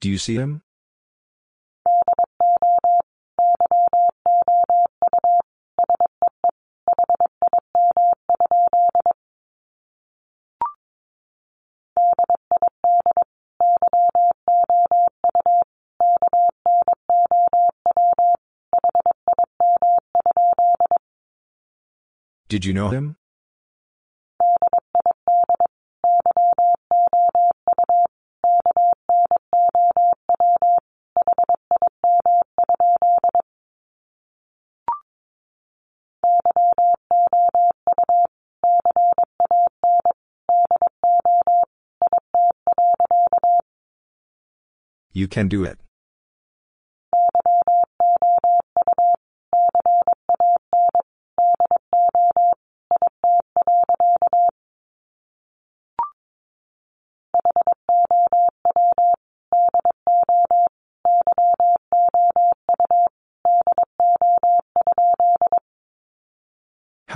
Do 0.00 0.10
you 0.10 0.18
see 0.18 0.36
him? 0.36 0.62
Did 22.48 22.64
you 22.64 22.72
know 22.72 22.90
him? 22.90 23.16
You 45.12 45.26
can 45.26 45.48
do 45.48 45.64
it. 45.64 45.85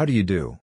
How 0.00 0.06
do 0.06 0.14
you 0.14 0.22
do? 0.22 0.58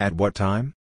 At 0.00 0.14
what 0.14 0.34
time? 0.34 0.74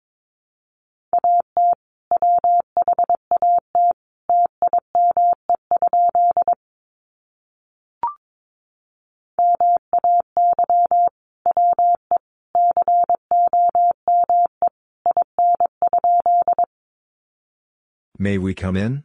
May 18.24 18.38
we 18.38 18.54
come 18.54 18.74
in? 18.74 19.04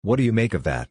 What 0.00 0.16
do 0.16 0.22
you 0.22 0.32
make 0.32 0.54
of 0.54 0.62
that? 0.62 0.88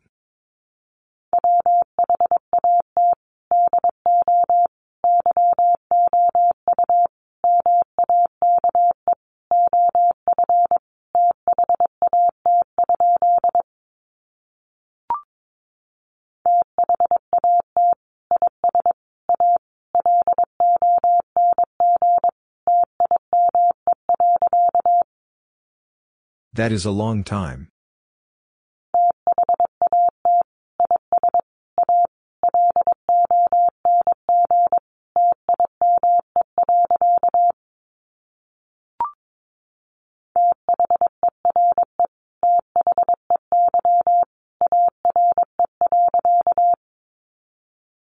That 26.57 26.71
is 26.71 26.85
a 26.85 26.91
long 26.91 27.23
time. 27.23 27.67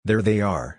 There 0.04 0.22
they 0.22 0.40
are. 0.40 0.77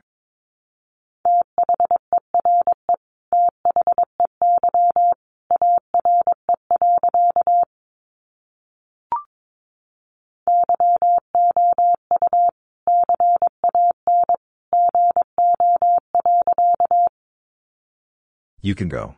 You 18.70 18.76
can 18.76 18.88
go. 18.88 19.16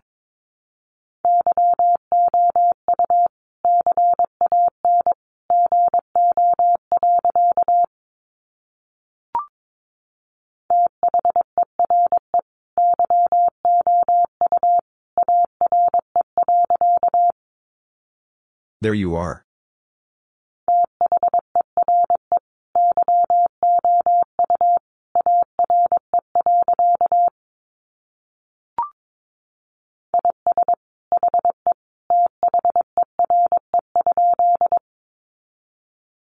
There 18.80 18.94
you 18.94 19.16
are. 19.16 19.44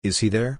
Is 0.08 0.20
he 0.20 0.30
there? 0.30 0.58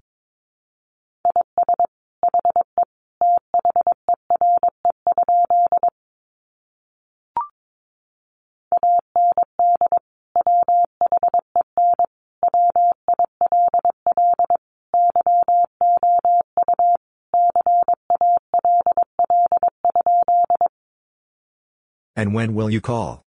And 22.14 22.34
when 22.34 22.52
will 22.52 22.68
you 22.68 22.82
call? 22.82 23.27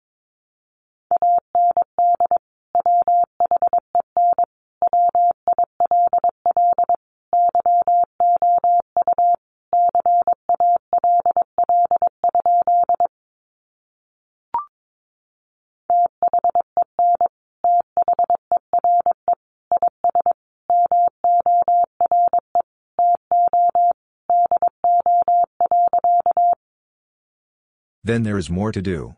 Then 28.04 28.24
there 28.24 28.36
is 28.36 28.50
more 28.50 28.72
to 28.72 28.82
do. 28.82 29.14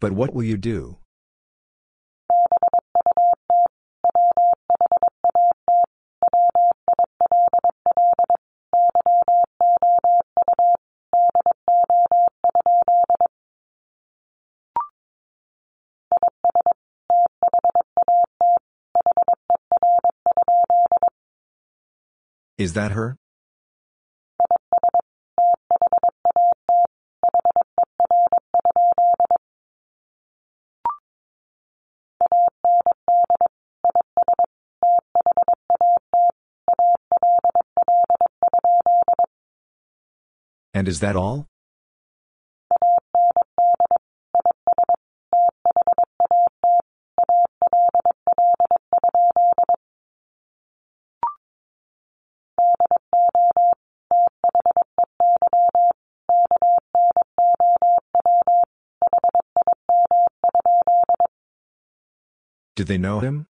But 0.00 0.12
what 0.12 0.32
will 0.32 0.44
you 0.44 0.56
do? 0.56 0.98
Is 22.68 22.74
that 22.74 22.92
her? 22.92 23.16
And 40.74 40.86
is 40.86 41.00
that 41.00 41.16
all? 41.16 41.47
Did 62.78 62.86
they 62.86 62.96
know 62.96 63.18
him? 63.18 63.48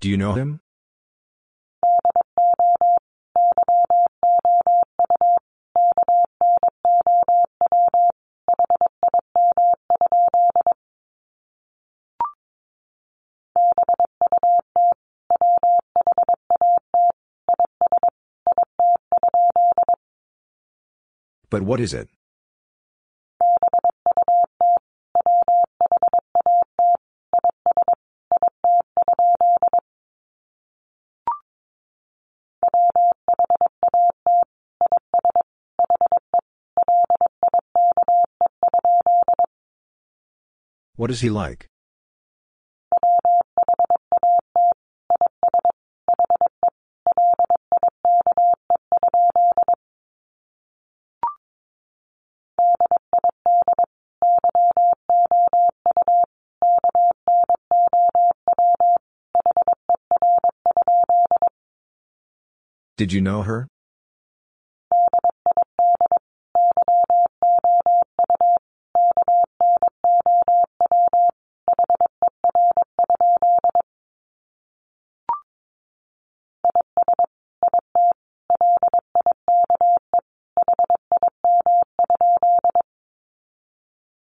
Do 0.00 0.08
you 0.08 0.16
know 0.16 0.32
him? 0.32 0.62
But 21.56 21.62
what 21.62 21.80
is 21.80 21.94
it? 21.94 22.10
What 40.96 41.10
is 41.10 41.22
he 41.22 41.30
like? 41.30 41.70
Did 62.96 63.12
you 63.12 63.20
know 63.20 63.42
her? 63.42 63.68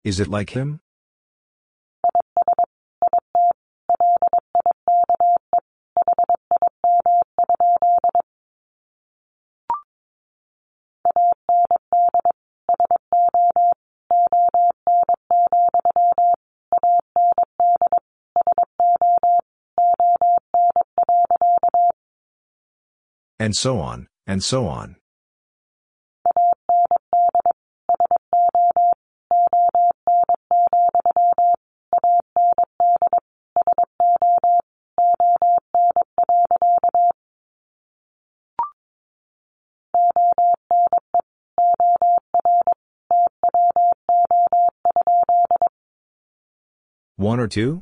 Is 0.04 0.20
it 0.20 0.28
like 0.28 0.52
him? 0.52 0.80
And 23.50 23.56
so 23.56 23.80
on, 23.80 24.06
and 24.28 24.44
so 24.44 24.68
on. 24.68 24.96
One 47.16 47.40
or 47.40 47.48
two? 47.48 47.82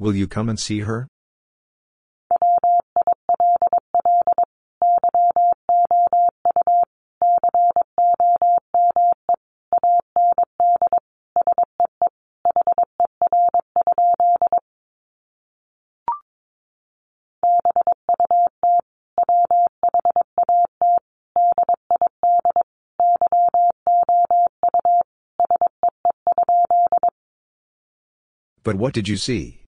Will 0.00 0.16
you 0.16 0.26
come 0.26 0.48
and 0.48 0.58
see 0.58 0.80
her? 0.80 1.06
But 28.62 28.76
what 28.76 28.94
did 28.94 29.08
you 29.08 29.18
see? 29.18 29.59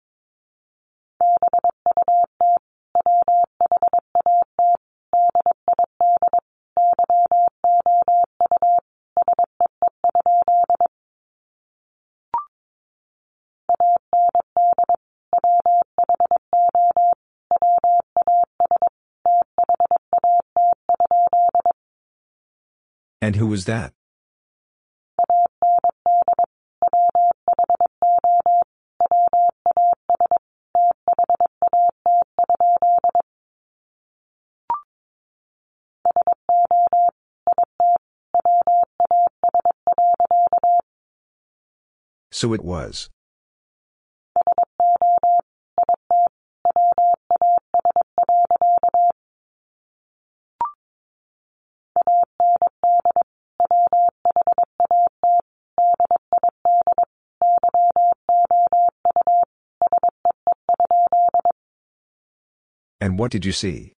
And 23.23 23.37
who 23.37 23.47
was 23.47 23.67
that? 23.67 23.93
So 42.33 42.53
it 42.55 42.65
was. 42.65 43.09
What 63.23 63.31
did 63.31 63.45
you 63.45 63.53
see? 63.53 63.93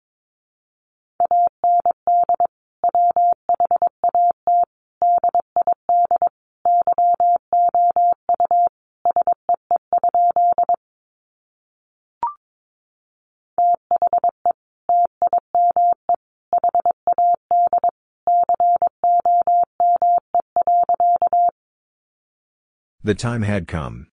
The 23.03 23.15
time 23.15 23.41
had 23.41 23.67
come. 23.67 24.09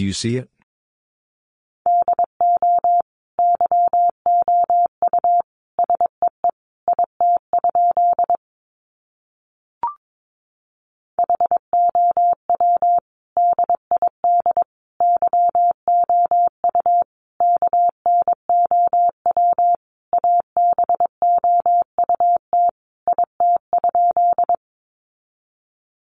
Do 0.00 0.06
you 0.06 0.14
see 0.14 0.38
it? 0.38 0.48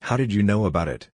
How 0.01 0.17
did 0.17 0.31
you 0.31 0.43
know 0.43 0.65
about 0.65 0.87
it? 0.87 1.09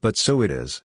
But 0.00 0.16
so 0.16 0.42
it 0.42 0.50
is. 0.50 0.82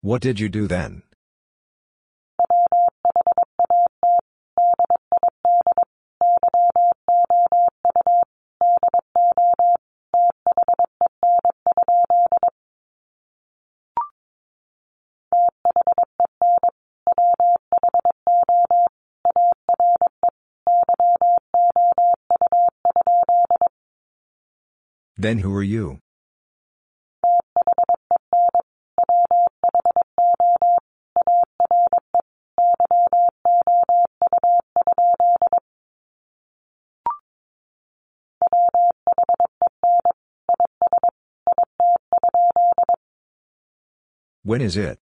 What 0.00 0.22
did 0.22 0.40
you 0.40 0.48
do 0.48 0.66
then? 0.66 1.02
Then 25.20 25.38
who 25.38 25.52
are 25.52 25.64
you? 25.64 25.98
When 44.44 44.60
is 44.60 44.76
it? 44.76 45.00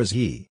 How 0.00 0.04
is 0.04 0.12
he? 0.12 0.48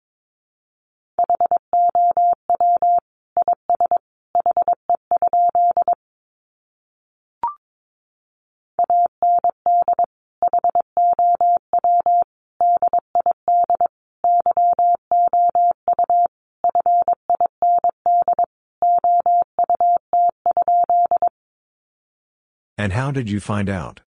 And 22.77 22.91
how 22.91 23.11
did 23.11 23.29
you 23.29 23.39
find 23.39 23.69
out? 23.69 24.01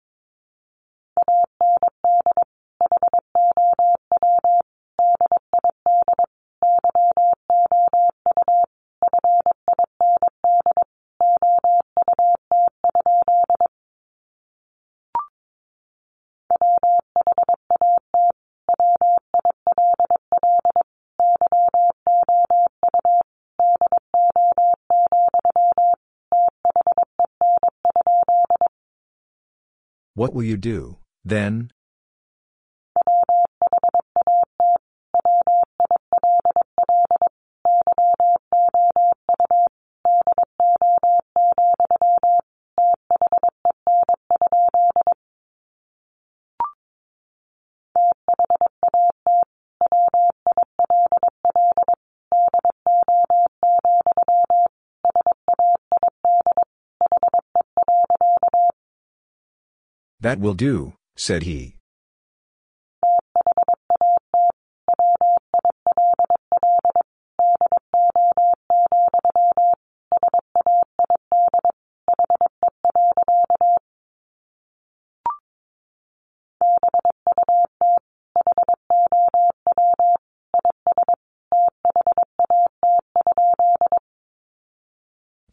Will 30.37 30.43
you 30.43 30.55
do, 30.55 30.97
then? 31.25 31.71
That 60.27 60.39
will 60.39 60.55
do, 60.55 60.91
said 61.15 61.43
he. 61.43 61.77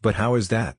But 0.02 0.16
how 0.16 0.34
is 0.34 0.48
that? 0.48 0.74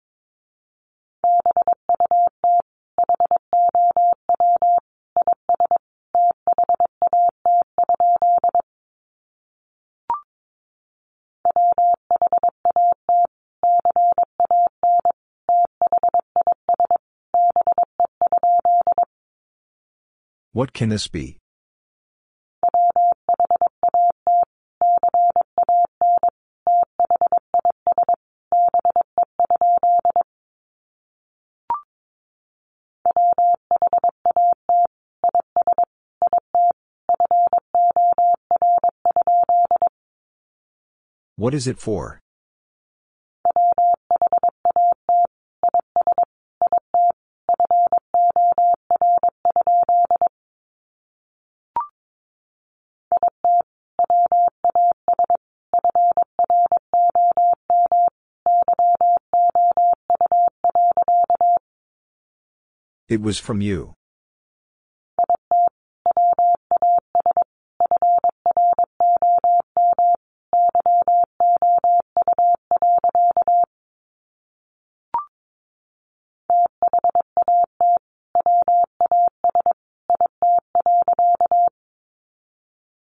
What 20.55 20.71
can 20.71 20.87
this 20.87 21.09
be? 21.09 21.35
What 41.35 41.53
is 41.53 41.67
it 41.67 41.79
for? 41.79 42.21
It 63.15 63.21
was 63.21 63.39
from 63.39 63.61
you. 63.61 63.93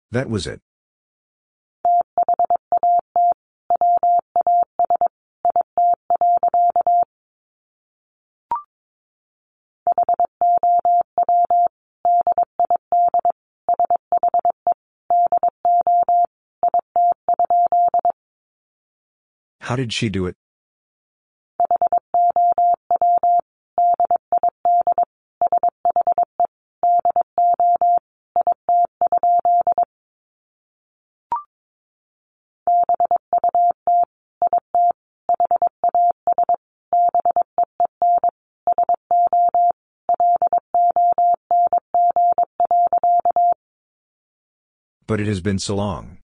That 0.10 0.27
was 0.27 0.48
it. 0.48 0.60
How 19.69 19.75
did 19.75 19.93
she 19.93 20.09
do 20.09 20.25
it? 20.25 20.35
But 45.05 45.21
it 45.21 45.27
has 45.27 45.41
been 45.41 45.59
so 45.59 45.75
long. 45.75 46.18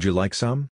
Would 0.00 0.06
you 0.06 0.12
like 0.12 0.32
some? 0.32 0.70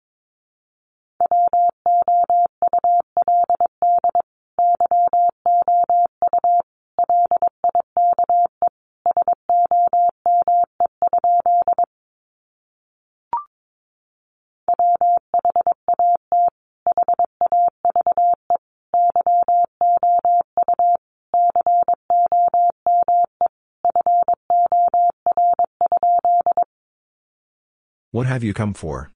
What 28.11 28.25
have 28.25 28.43
you 28.43 28.55
come 28.55 28.73
for? 28.73 29.11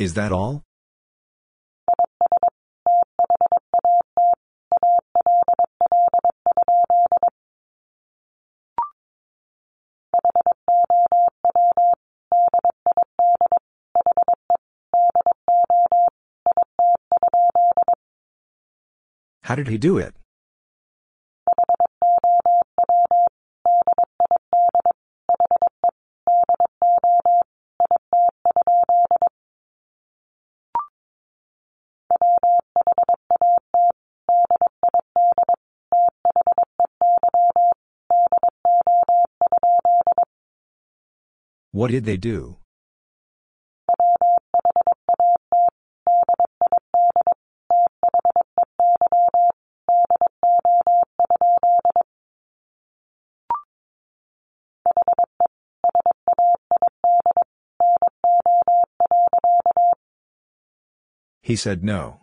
Is 0.00 0.14
that 0.14 0.32
all? 0.32 0.62
How 19.42 19.54
did 19.54 19.68
he 19.68 19.76
do 19.76 19.98
it? 19.98 20.19
What 41.80 41.90
did 41.90 42.04
they 42.04 42.18
do? 42.18 42.58
He 61.40 61.56
said 61.56 61.82
no. 61.82 62.19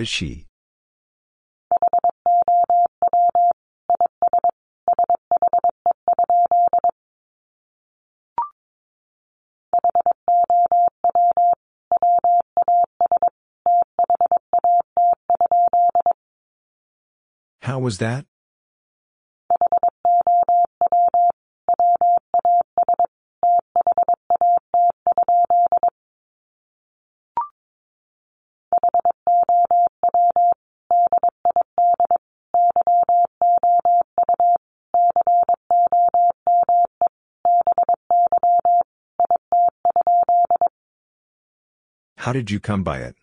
Is 0.00 0.08
she? 0.08 0.46
How 17.62 17.78
was 17.78 17.98
that? 17.98 18.29
How 42.30 42.34
did 42.34 42.48
you 42.48 42.60
come 42.60 42.84
by 42.84 42.98
it? 42.98 43.16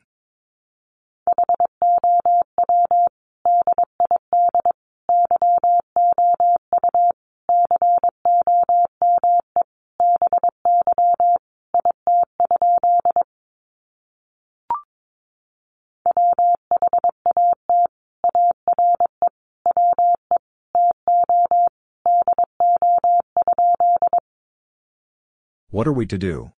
What 25.70 25.88
are 25.88 25.94
we 25.94 26.06
to 26.08 26.18
do? 26.18 26.52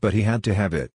But 0.00 0.14
he 0.14 0.22
had 0.22 0.42
to 0.44 0.54
have 0.54 0.72
it. 0.72 0.90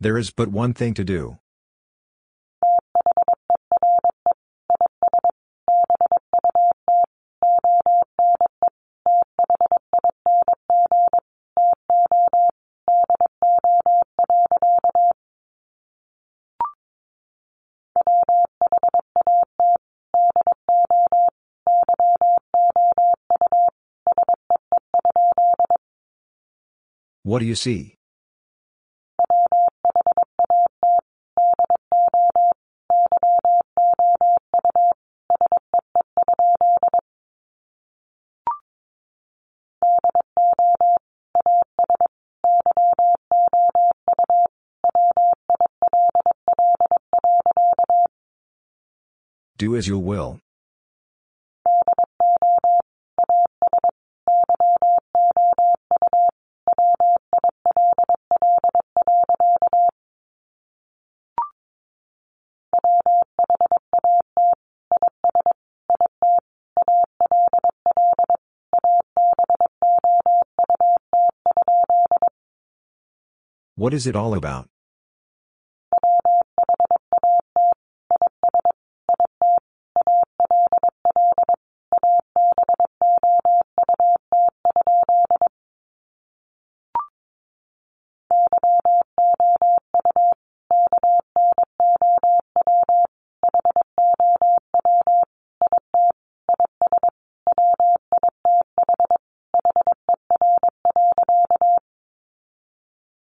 There 0.00 0.16
is 0.16 0.30
but 0.30 0.48
one 0.48 0.74
thing 0.74 0.94
to 0.94 1.04
do. 1.04 1.38
What 27.28 27.40
do 27.40 27.44
you 27.44 27.56
see? 27.56 27.94
Do 49.58 49.76
as 49.76 49.86
you 49.86 49.98
will. 49.98 50.40
What 73.88 73.94
is 73.94 74.06
it 74.06 74.16
all 74.16 74.34
about? 74.34 74.68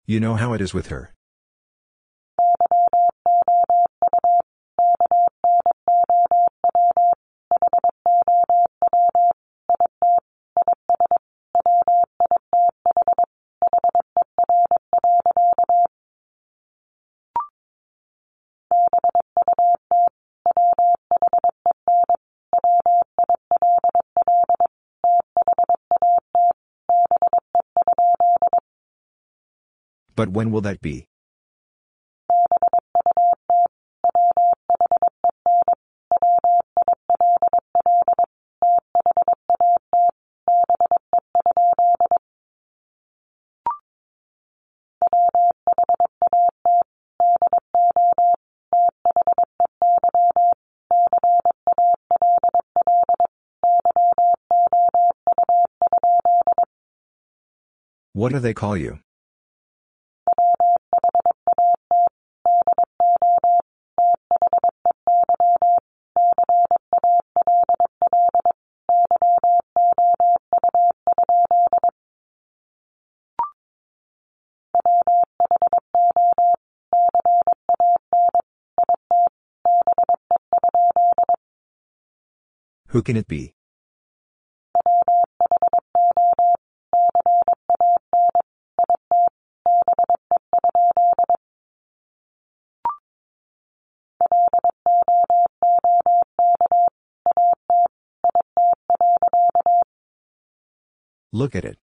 You 0.07 0.21
know 0.21 0.35
how 0.35 0.53
it 0.53 0.61
is 0.61 0.75
with 0.75 0.89
her. 0.89 1.15
But 30.25 30.33
when 30.33 30.51
will 30.51 30.63
that 30.63 30.81
be? 30.81 31.07
What 58.15 58.33
do 58.33 58.39
they 58.39 58.55
call 58.55 58.75
you? 58.79 59.04
Who 82.95 83.03
can 83.03 83.17
it 83.17 83.27
be? 83.27 83.57
Look 101.33 101.57
at 101.57 101.65
it. 101.65 101.84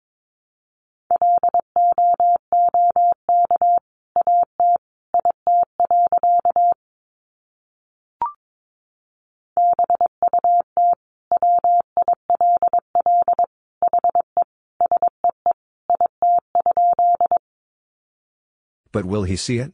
But 19.01 19.09
will 19.09 19.23
he 19.23 19.35
see 19.35 19.57
it? 19.57 19.73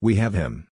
We 0.00 0.14
have 0.14 0.32
him. 0.32 0.71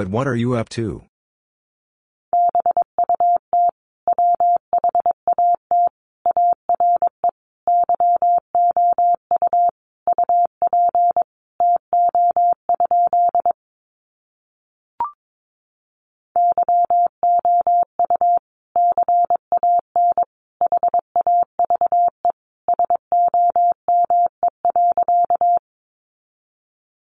But 0.00 0.08
what 0.08 0.26
are 0.26 0.34
you 0.34 0.54
up 0.54 0.70
to? 0.70 1.04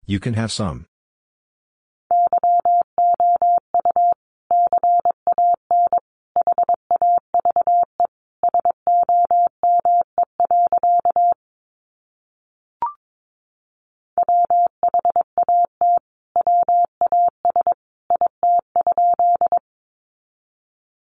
You 0.06 0.22
can 0.22 0.36
have 0.36 0.50
some. 0.50 0.86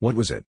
What 0.08 0.16
was 0.16 0.32
it? 0.32 0.46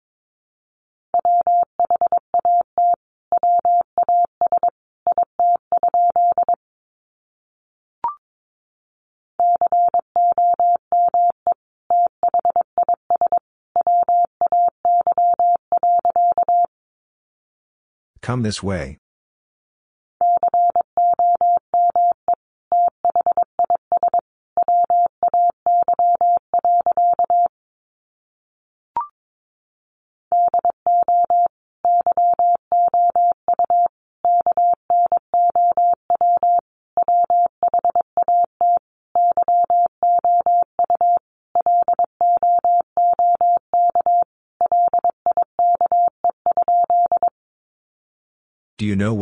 Come 18.22 18.42
this 18.42 18.62
way. 18.62 19.01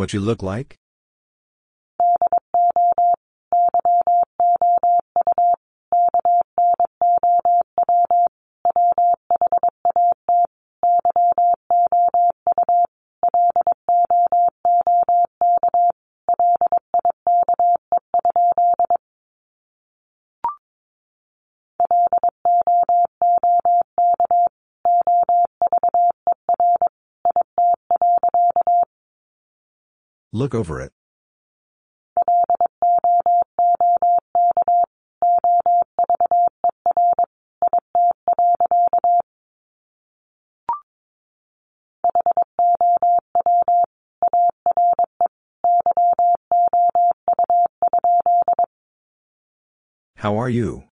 What 0.01 0.15
you 0.15 0.21
look 0.21 0.43
like? 0.43 0.80
Look 30.41 30.55
over 30.55 30.81
it. 30.81 30.91
How 50.17 50.39
are 50.39 50.49
you? 50.49 50.90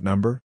What 0.00 0.04
number? 0.04 0.40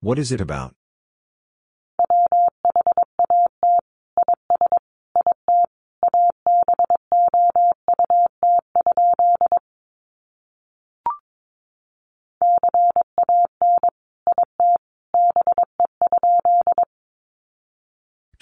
What 0.00 0.18
is 0.18 0.32
it 0.32 0.40
about? 0.40 0.74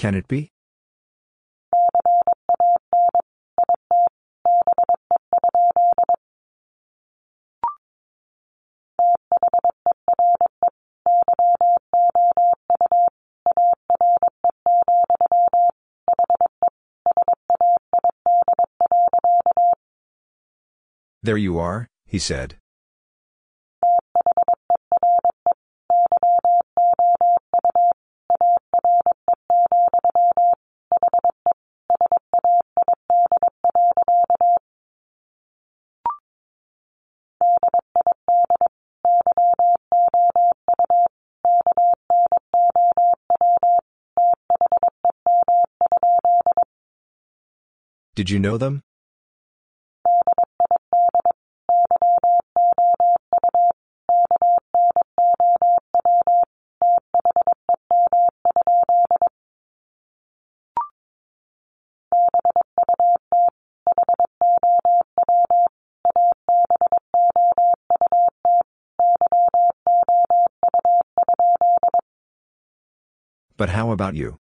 Can 0.00 0.14
it 0.14 0.26
be? 0.28 0.50
There 21.22 21.36
you 21.36 21.58
are, 21.58 21.88
he 22.06 22.18
said. 22.18 22.56
Did 48.20 48.28
you 48.28 48.38
know 48.38 48.58
them? 48.58 48.82
But 73.56 73.70
how 73.70 73.92
about 73.92 74.14
you? 74.14 74.39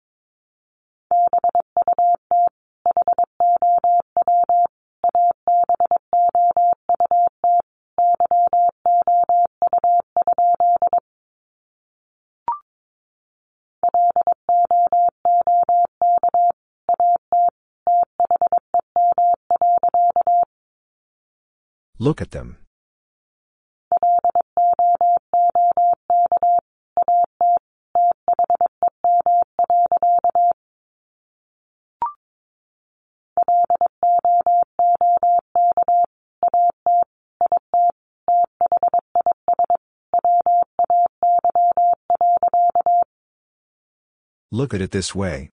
Look 22.01 22.19
at 22.19 22.31
them. 22.31 22.57
Look 44.51 44.73
at 44.73 44.81
it 44.81 44.89
this 44.89 45.13
way. 45.13 45.51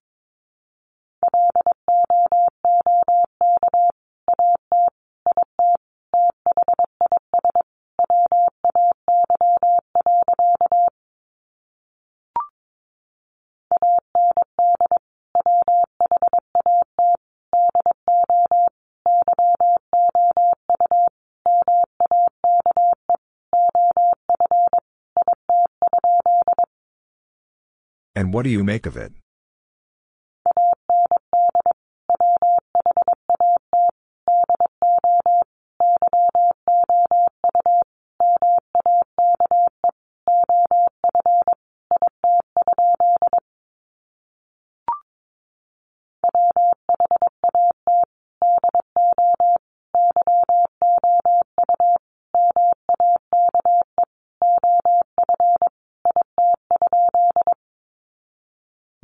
And 28.19 28.33
what 28.33 28.43
do 28.43 28.49
you 28.49 28.65
make 28.65 28.85
of 28.85 28.97
it? 28.97 29.13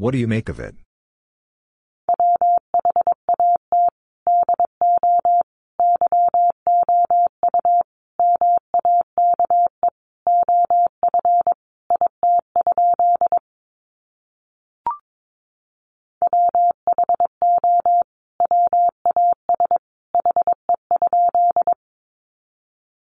What 0.05 0.11
do 0.11 0.19
you 0.19 0.27
make 0.27 0.49
of 0.49 0.59
it? 0.59 0.75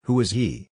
Who 0.03 0.19
is 0.19 0.29
he? 0.29 0.69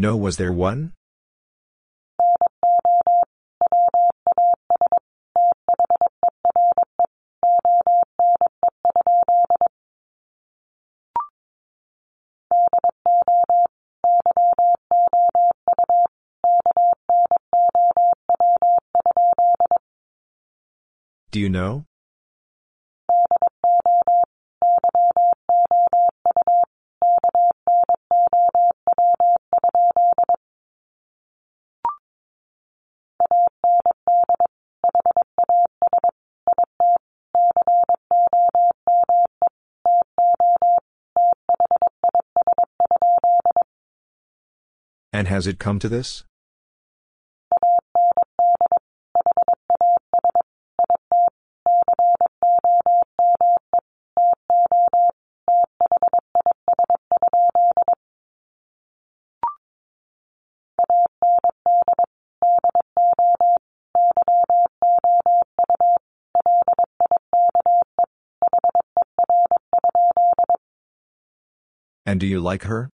No, 0.00 0.16
was 0.16 0.38
there 0.38 0.50
one? 0.50 0.94
Do 21.30 21.38
you 21.38 21.50
know? 21.50 21.84
Has 45.30 45.46
it 45.46 45.60
come 45.60 45.78
to 45.78 45.88
this? 45.88 46.24
And 72.04 72.18
do 72.18 72.26
you 72.26 72.40
like 72.40 72.64
her? 72.64 72.90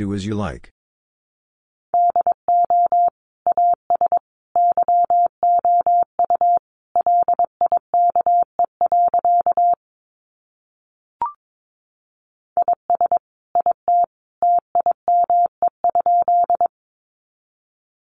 Do 0.00 0.14
as 0.14 0.24
you 0.24 0.34
like. 0.34 0.72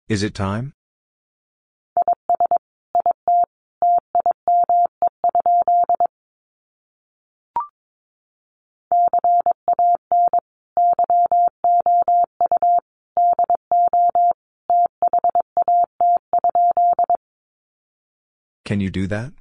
Is 0.08 0.22
it 0.22 0.32
time? 0.32 0.74
Can 18.70 18.78
you 18.78 18.88
do 18.88 19.09
that? 19.09 19.32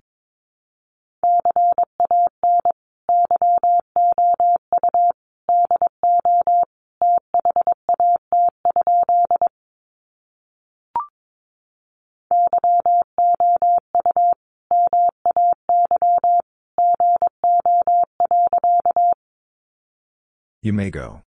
You 20.64 20.74
may 20.74 20.90
go. 20.90 21.22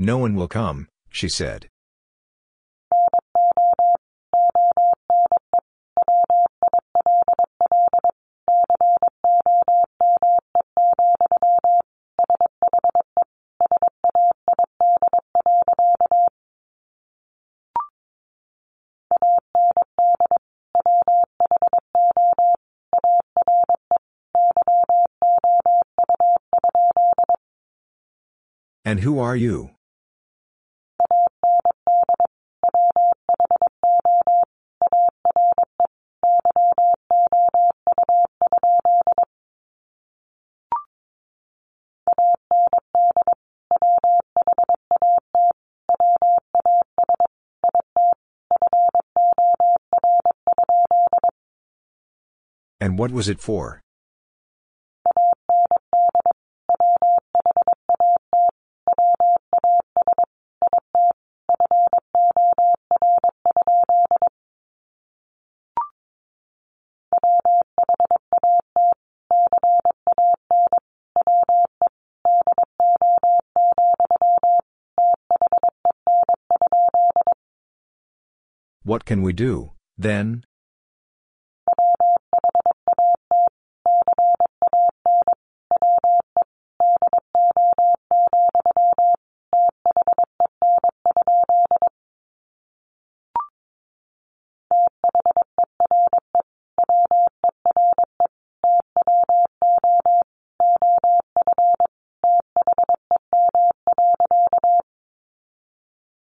No 0.00 0.16
one 0.16 0.36
will 0.36 0.46
come, 0.46 0.86
she 1.10 1.28
said. 1.28 1.68
And 28.84 29.00
who 29.00 29.18
are 29.18 29.36
you? 29.36 29.77
What 52.98 53.12
was 53.12 53.28
it 53.28 53.38
for? 53.38 53.80
What 78.82 79.04
can 79.04 79.22
we 79.22 79.32
do, 79.32 79.74
then? 79.96 80.42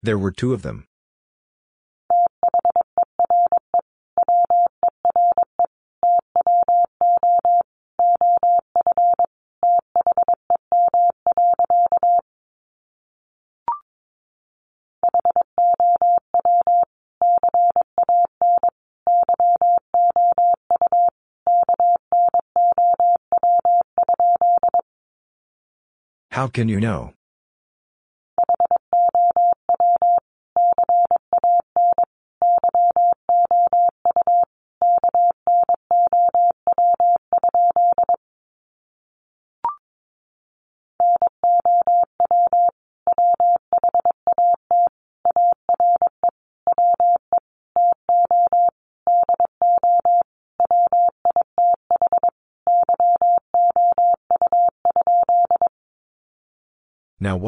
There 0.03 0.17
were 0.17 0.31
two 0.31 0.51
of 0.53 0.63
them. 0.63 0.87
How 26.31 26.47
can 26.47 26.69
you 26.69 26.79
know? 26.79 27.13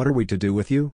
What 0.03 0.09
are 0.09 0.11
we 0.11 0.25
to 0.25 0.35
do 0.35 0.53
with 0.53 0.69
you? 0.69 0.91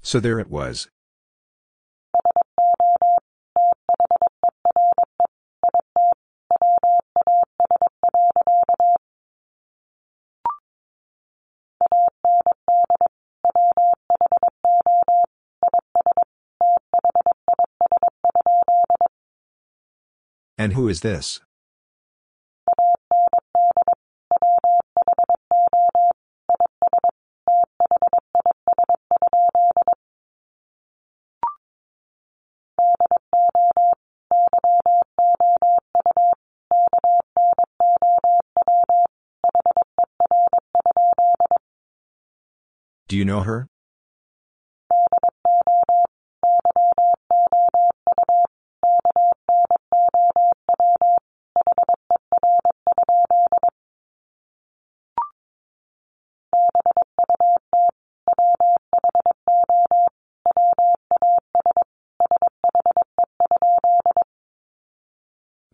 So 0.00 0.18
there 0.18 0.40
it 0.40 0.48
was. 0.48 0.88
And 20.60 20.74
who 20.74 20.90
is 20.90 21.00
this? 21.00 21.40
Do 43.08 43.16
you 43.16 43.24
know 43.24 43.40
her? 43.40 43.66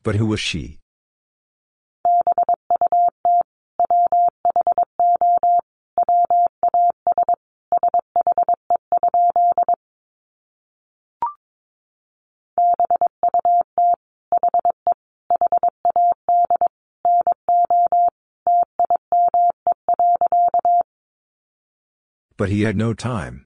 But 0.07 0.15
who 0.15 0.27
was 0.27 0.39
she? 0.39 0.79
But 22.37 22.51
he 22.51 22.63
had 22.63 22.77
no 22.77 22.95
time. 22.95 23.46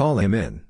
Call 0.00 0.18
him 0.18 0.32
in. 0.32 0.62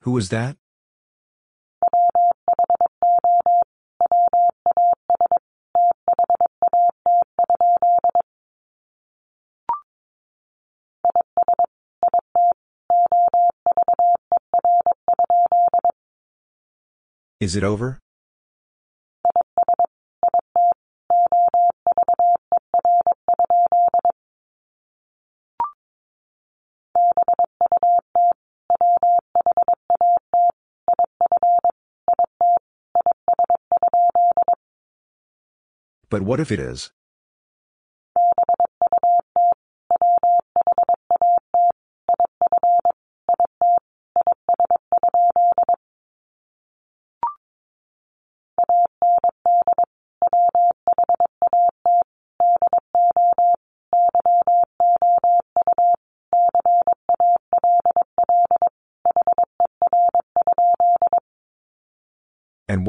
Who 0.00 0.10
was 0.10 0.30
that? 0.30 0.56
Is 17.42 17.56
it 17.56 17.64
over? 17.64 17.98
But 36.08 36.22
what 36.22 36.38
if 36.38 36.52
it 36.52 36.60
is? 36.60 36.92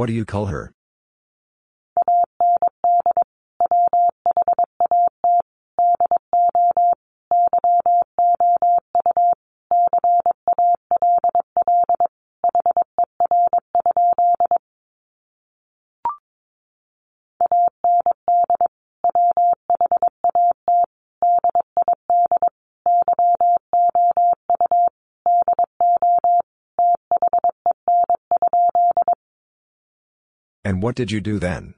What 0.04 0.08
do 0.08 0.14
you 0.14 0.26
call 0.26 0.48
her? 0.48 0.73
What 30.84 30.96
did 30.96 31.10
you 31.10 31.22
do 31.22 31.40
then? 31.40 31.74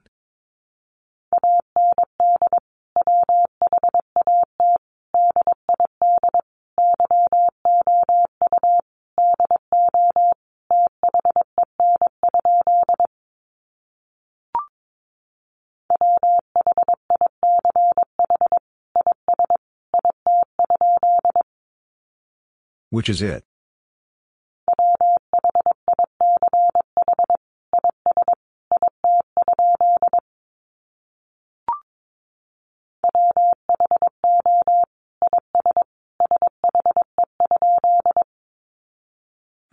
Which 22.89 23.07
is 23.09 23.21
it? 23.21 23.43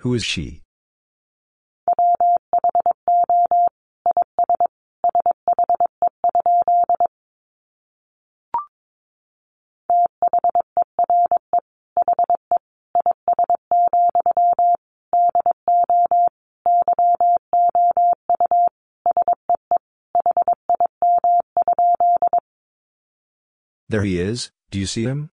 Who 0.02 0.14
is 0.14 0.24
she? 0.24 0.62
There 23.88 24.02
he 24.02 24.18
is, 24.18 24.50
do 24.72 24.80
you 24.80 24.86
see 24.86 25.04
him? 25.04 25.30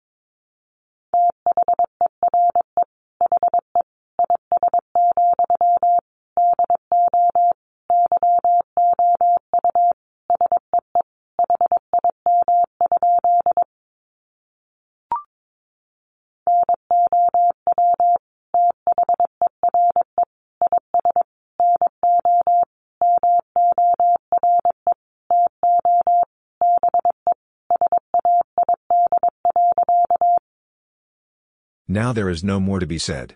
Now 31.93 32.15
there 32.15 32.31
is 32.31 32.43
no 32.43 32.59
more 32.59 32.81
to 32.81 32.87
be 32.87 32.97
said. 32.97 33.35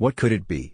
What 0.00 0.16
could 0.16 0.32
it 0.32 0.48
be? 0.48 0.72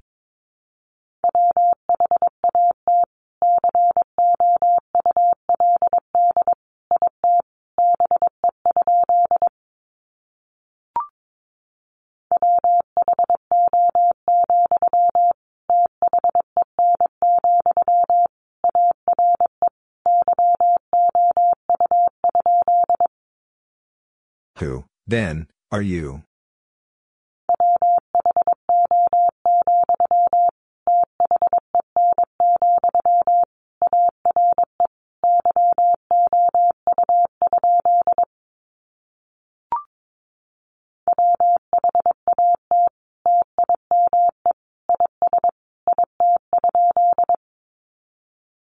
Who, 24.58 24.84
then, 25.04 25.48
are 25.72 25.82
you? 25.82 26.25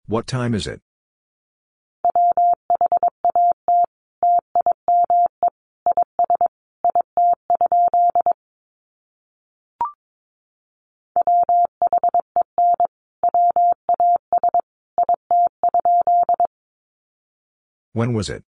What 0.09 0.29
time 0.29 0.55
is 0.55 0.69
it? 0.69 0.81
When 17.93 18.13
was 18.13 18.29
it? 18.29 18.45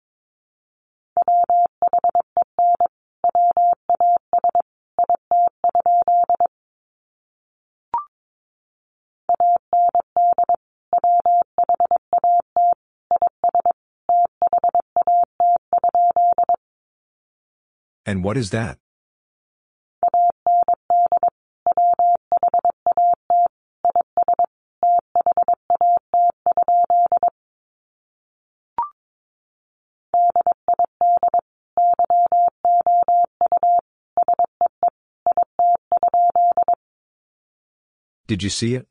What 18.25 18.37
is 18.37 18.49
that? 18.49 18.79
Did 38.25 38.41
you 38.41 38.49
see 38.49 38.73
it? 38.73 38.87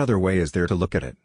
What 0.00 0.04
other 0.04 0.18
way 0.18 0.38
is 0.38 0.52
there 0.52 0.66
to 0.66 0.74
look 0.74 0.94
at 0.94 1.02
it? 1.02 1.18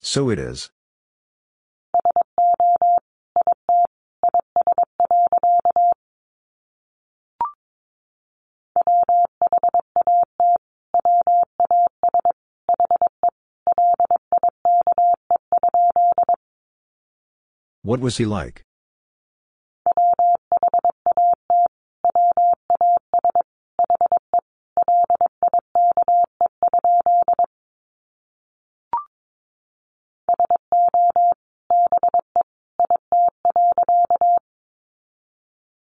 So 0.00 0.30
it 0.30 0.38
is. 0.38 0.70
What 17.92 18.00
was 18.00 18.16
he 18.16 18.24
like? 18.24 18.62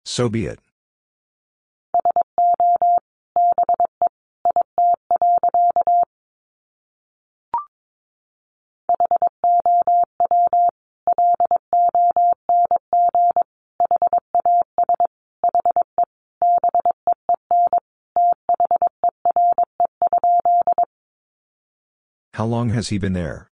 So 0.06 0.30
be 0.30 0.46
it. 0.46 0.58
Long 22.58 22.70
has 22.70 22.88
he 22.88 22.98
been 22.98 23.12
there? 23.12 23.47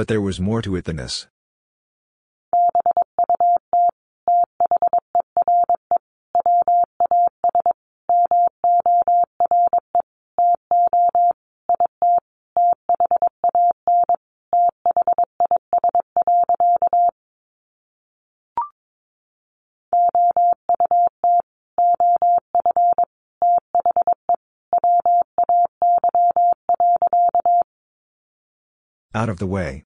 But 0.00 0.08
there 0.08 0.22
was 0.22 0.40
more 0.40 0.62
to 0.62 0.76
it 0.76 0.86
than 0.86 0.96
this. 0.96 1.26
Out 29.14 29.28
of 29.28 29.38
the 29.38 29.46
way. 29.46 29.84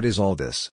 What 0.00 0.06
is 0.06 0.18
all 0.18 0.34
this? 0.34 0.70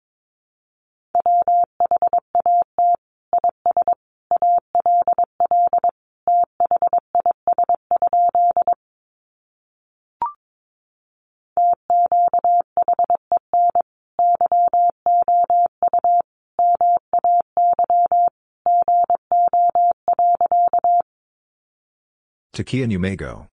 To 22.53 22.63
key 22.63 22.81
you 22.89 22.97
may 22.97 23.15
go. 23.15 23.50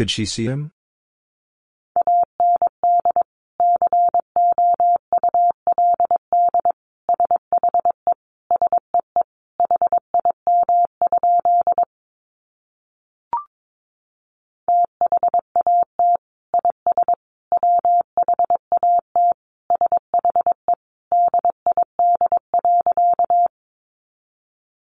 Could 0.00 0.10
she 0.10 0.24
see 0.24 0.46
him? 0.46 0.72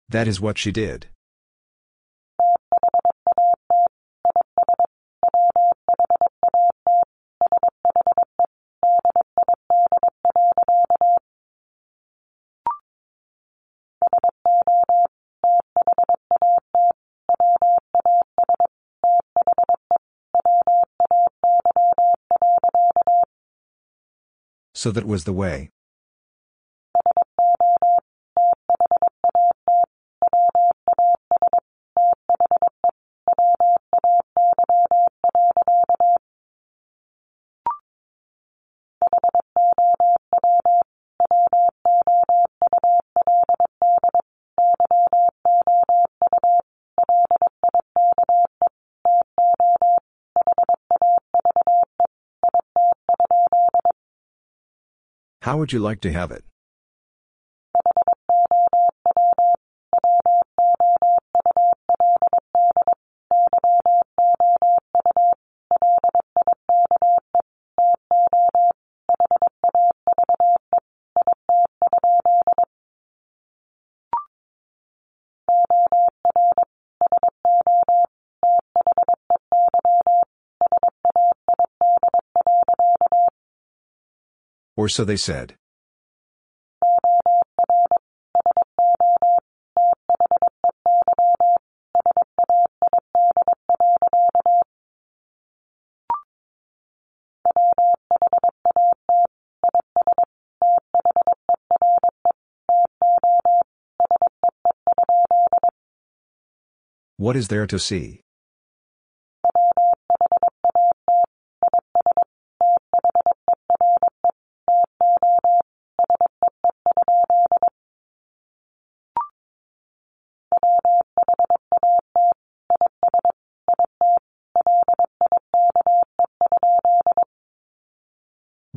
That 0.09 0.27
is 0.27 0.41
what 0.41 0.57
she 0.57 0.73
did. 0.73 1.12
So 24.83 24.91
that 24.91 25.07
was 25.07 25.23
the 25.23 25.33
way. 25.33 25.71
How 55.53 55.59
would 55.59 55.71
you 55.71 55.81
like 55.81 56.01
to 56.01 56.11
have 56.11 56.31
it? 56.31 56.45
Or 84.83 84.89
so 84.89 85.05
they 85.05 85.17
said. 85.17 85.55
What 107.19 107.37
is 107.37 107.47
there 107.47 107.69
to 107.69 107.79
see? 107.79 108.22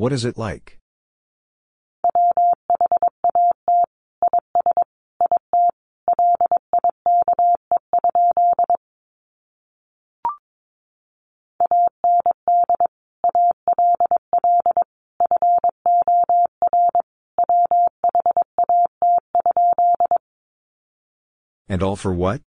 What 0.06 0.14
is 0.14 0.24
it 0.24 0.38
like? 0.38 0.78
And 21.68 21.82
all 21.82 21.96
for 21.96 22.14
what? 22.14 22.42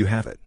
You 0.00 0.06
have 0.06 0.26
it. 0.26 0.40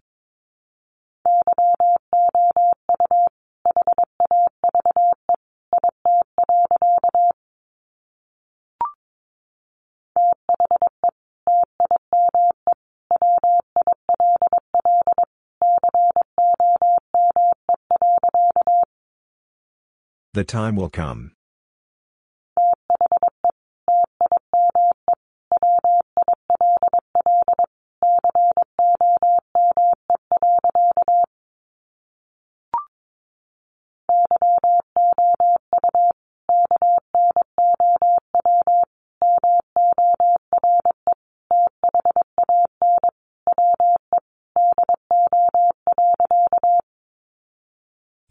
The 20.32 20.42
time 20.42 20.74
will 20.74 20.90
come. 20.90 21.36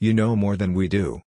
You 0.04 0.14
know 0.14 0.36
more 0.36 0.58
than 0.58 0.74
we 0.74 0.90
do. 0.90 1.22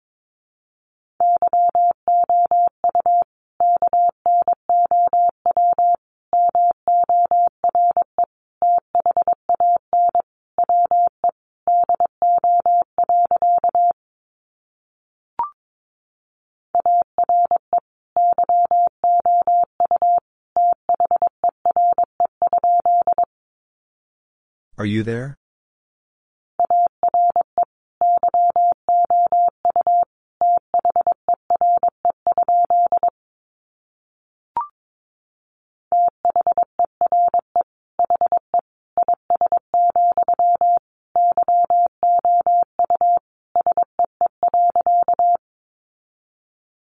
Are 24.76 24.84
you 24.84 25.02
there? 25.02 25.35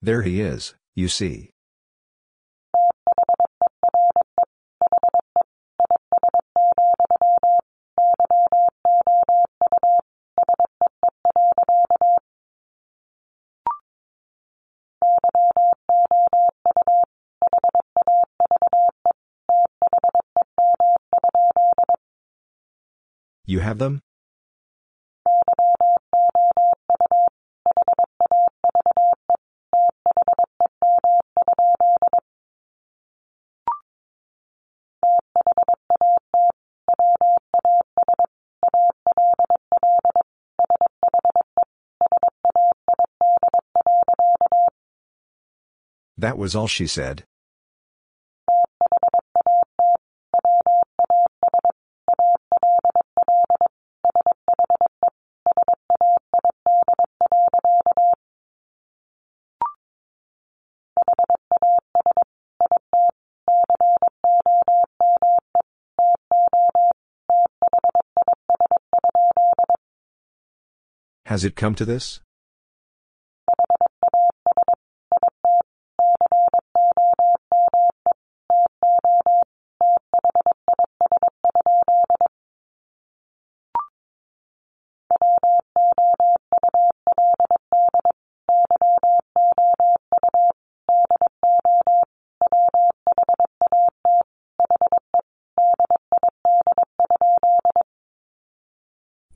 There 0.04 0.22
he 0.22 0.40
is, 0.40 0.74
you 0.96 1.06
see. 1.06 1.50
You 23.46 23.60
have 23.60 23.78
them? 23.78 24.01
That 46.22 46.38
was 46.38 46.54
all 46.54 46.68
she 46.68 46.86
said. 46.86 47.24
Has 71.26 71.42
it 71.42 71.56
come 71.56 71.74
to 71.74 71.84
this? 71.84 72.20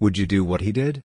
Would 0.07 0.19
you 0.19 0.27
do 0.29 0.45
what 0.45 0.61
he 0.61 0.71
did? 0.71 1.03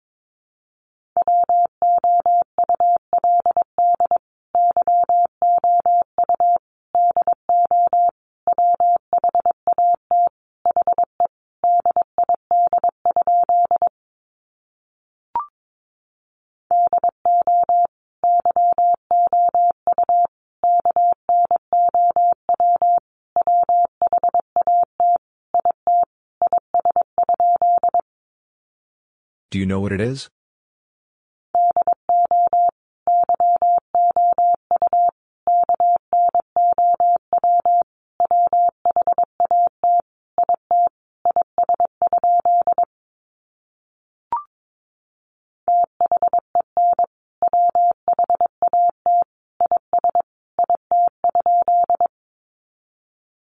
Do 29.58 29.60
you 29.62 29.66
know 29.66 29.80
what 29.80 29.92
it 29.92 30.00
is? 30.00 30.30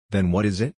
Then 0.09 0.33
what 0.33 0.45
is 0.45 0.59
it? 0.59 0.75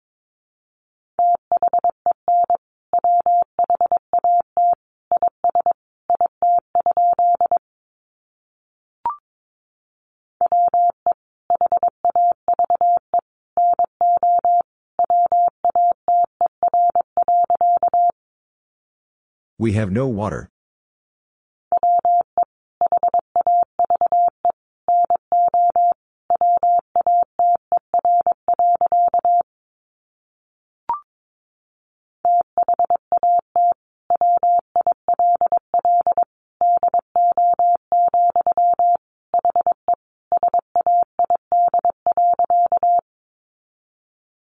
We 19.62 19.74
have 19.74 19.92
no 19.92 20.08
water. 20.08 20.50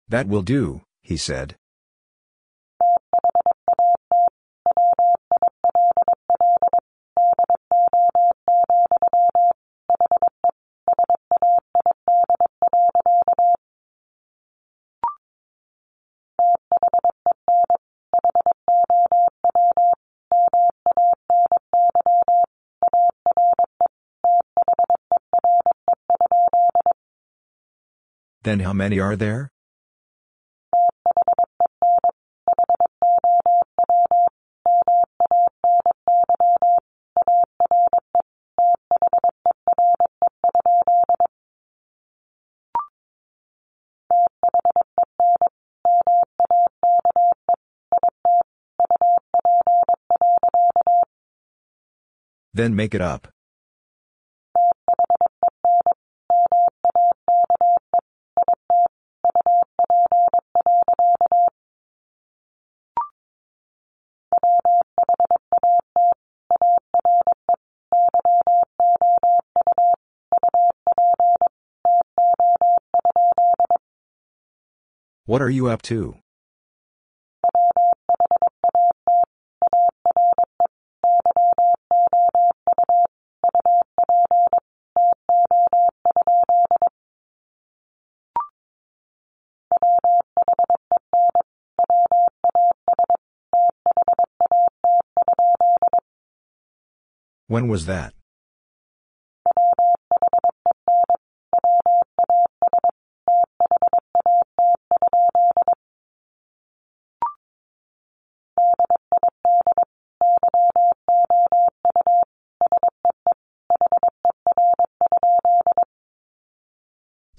That 0.08 0.28
will 0.28 0.40
do, 0.40 0.80
he 1.02 1.18
said. 1.18 1.59
Then 28.50 28.58
how 28.58 28.72
many 28.72 28.98
are 28.98 29.14
there? 29.14 29.52
Then 52.52 52.74
make 52.74 52.96
it 52.96 53.00
up. 53.00 53.28
What 75.40 75.46
are 75.46 75.48
you 75.48 75.68
up 75.68 75.80
to? 75.88 76.16
When 97.46 97.68
was 97.68 97.86
that? 97.86 98.12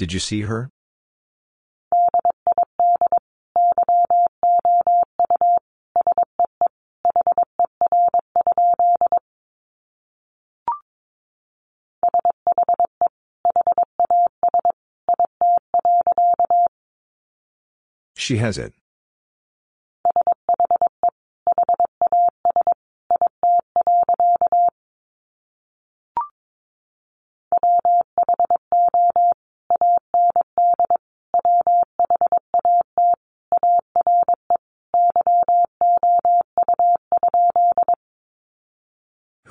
Did 0.01 0.13
you 0.13 0.19
see 0.19 0.41
her? 0.41 0.71
She 18.15 18.37
has 18.37 18.57
it. 18.57 18.73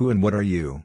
Who 0.01 0.09
and 0.09 0.23
what 0.23 0.33
are 0.33 0.41
you? 0.41 0.85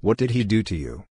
What 0.00 0.16
did 0.16 0.30
he 0.30 0.44
do 0.44 0.62
to 0.62 0.74
you? 0.74 1.07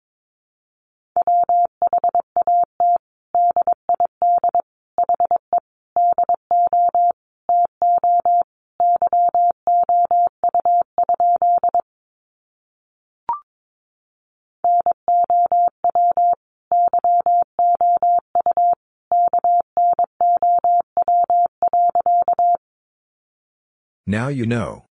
Now 24.14 24.27
you 24.27 24.45
know. 24.45 24.85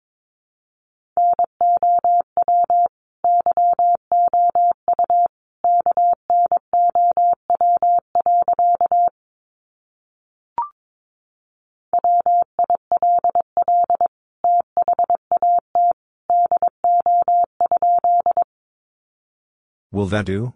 Will 19.92 20.06
that 20.06 20.24
do? 20.28 20.54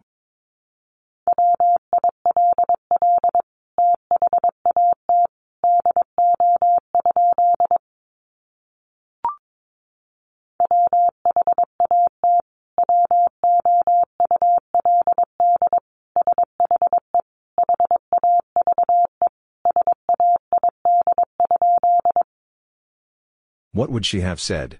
Would 23.94 24.08
she 24.08 24.22
have 24.22 24.42
said? 24.42 24.80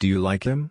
Do 0.00 0.08
you 0.08 0.20
like 0.20 0.44
him? 0.44 0.70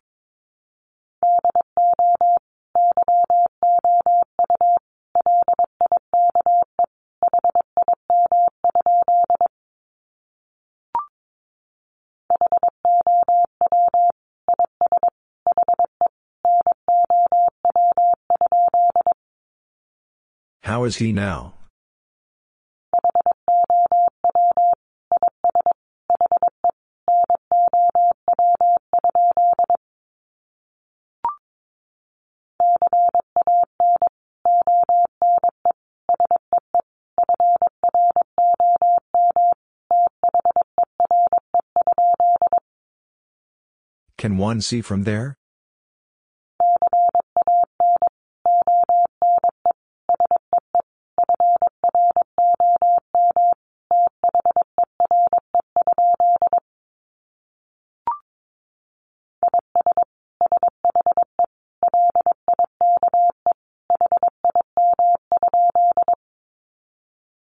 How 20.67 20.83
is 20.83 20.97
he 20.97 21.13
now? 21.13 21.53
Can 44.17 44.35
one 44.35 44.59
see 44.59 44.81
from 44.81 45.03
there? 45.03 45.37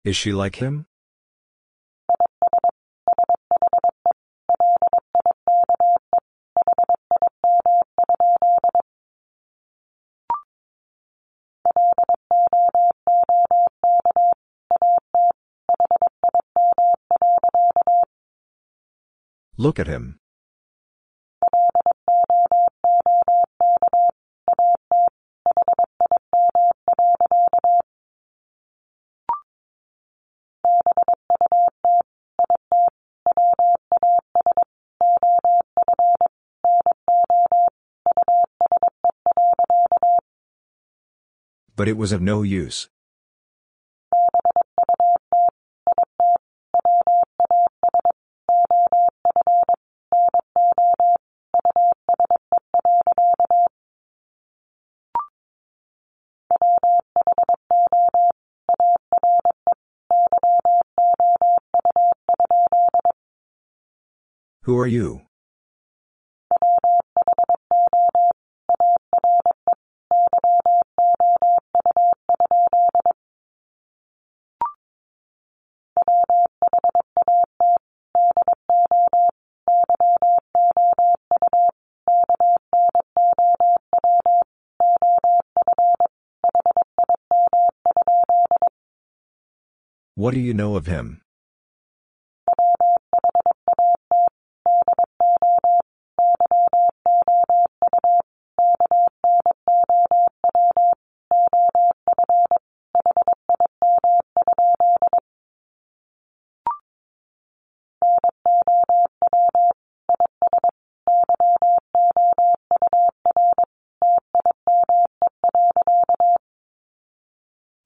Is 0.08 0.16
she 0.16 0.32
like 0.32 0.56
him? 0.56 0.86
Look 19.58 19.78
at 19.78 19.88
him. 19.88 20.22
But 41.78 41.88
it 41.88 41.96
was 41.96 42.12
of 42.12 42.24
no 42.24 42.42
use. 42.42 42.90
Who 64.64 64.80
are 64.80 64.88
you? 64.88 65.27
What 90.28 90.34
do 90.34 90.42
you 90.42 90.54
know 90.54 90.76
of 90.76 90.88
him? 90.88 91.22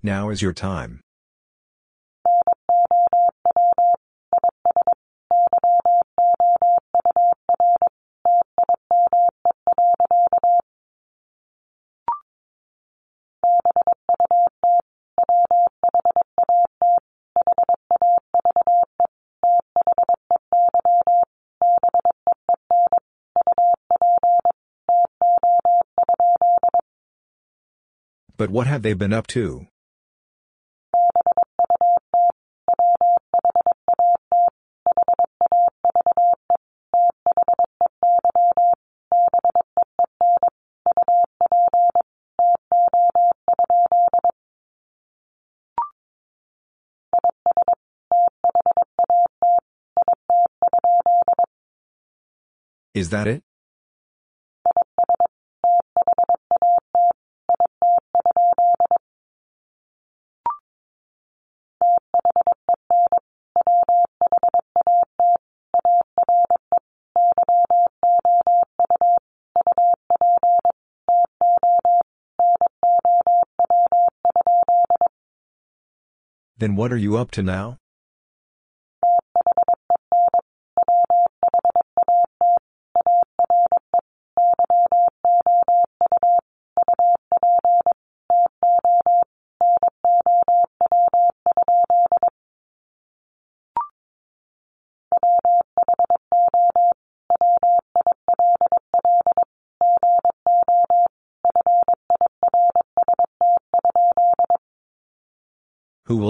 Now 0.02 0.32
is 0.32 0.42
your 0.42 0.54
time. 0.54 1.01
But 28.42 28.50
what 28.50 28.66
have 28.66 28.82
they 28.82 28.94
been 28.94 29.14
up 29.14 29.28
to? 29.28 29.68
Is 52.96 53.12
that 53.12 53.28
it? 53.28 53.44
Then 76.62 76.76
what 76.76 76.94
are 76.94 76.98
you 76.98 77.18
up 77.18 77.32
to 77.32 77.42
now? 77.42 77.81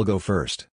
Will 0.02 0.14
go 0.16 0.20
first? 0.20 0.68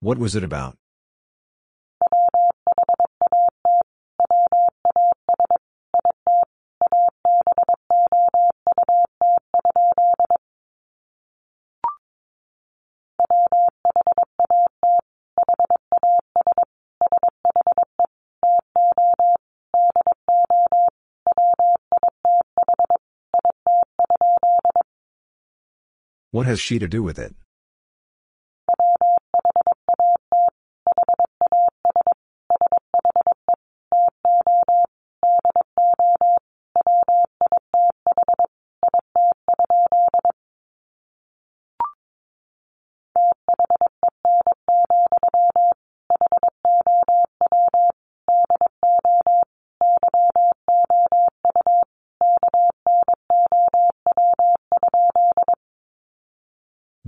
What 0.00 0.18
was 0.18 0.36
it 0.36 0.44
about? 0.44 0.78
What 26.38 26.46
has 26.46 26.60
she 26.60 26.78
to 26.78 26.86
do 26.86 27.02
with 27.02 27.18
it? 27.18 27.34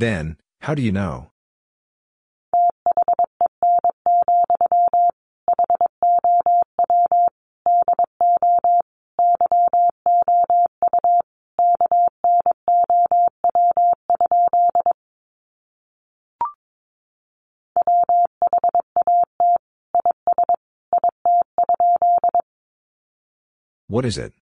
Then, 0.01 0.39
how 0.63 0.75
do 0.75 0.81
you 0.81 0.93
know? 0.93 1.31
What 23.87 24.07
is 24.07 24.17
it? 24.17 24.40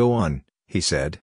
Go 0.00 0.12
on, 0.12 0.44
he 0.66 0.80
said. 0.80 1.20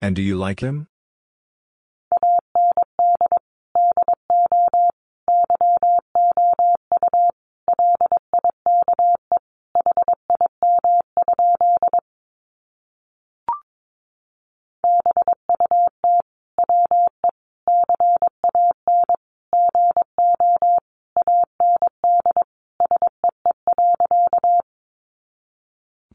And 0.00 0.16
do 0.16 0.22
you 0.22 0.38
like 0.38 0.60
him? 0.60 0.88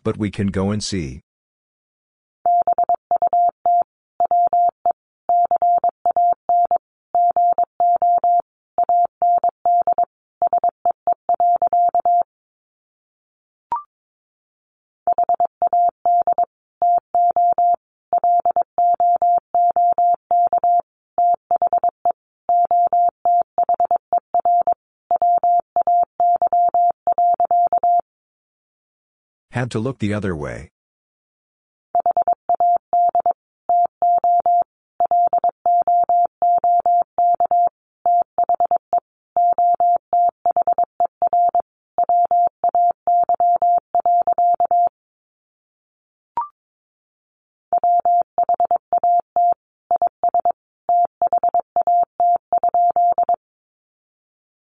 But 0.09 0.17
we 0.17 0.31
can 0.31 0.47
go 0.47 0.71
and 0.71 0.83
see. 0.83 1.21
Had 29.69 29.73
to 29.73 29.79
look 29.79 29.99
the 29.99 30.15
other 30.15 30.35
way. 30.35 30.71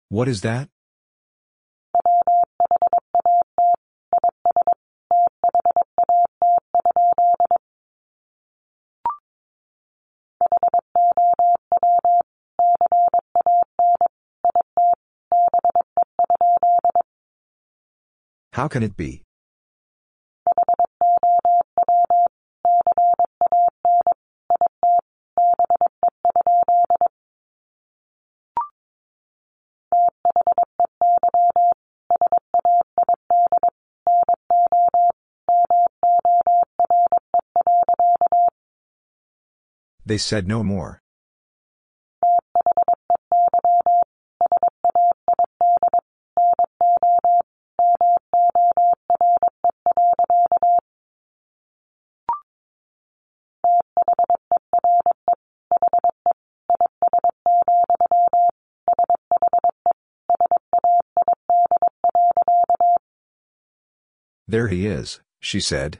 What 0.07 0.30
is 0.30 0.40
that? 0.40 0.69
How 18.56 18.69
can 18.69 18.84
it 18.84 18.95
be? 18.95 19.22
They 40.06 40.17
said 40.17 40.48
no 40.48 40.64
more. 40.64 41.01
There 64.56 64.69
he 64.69 64.88
is, 64.88 65.19
she 65.42 65.59
said. 65.59 66.00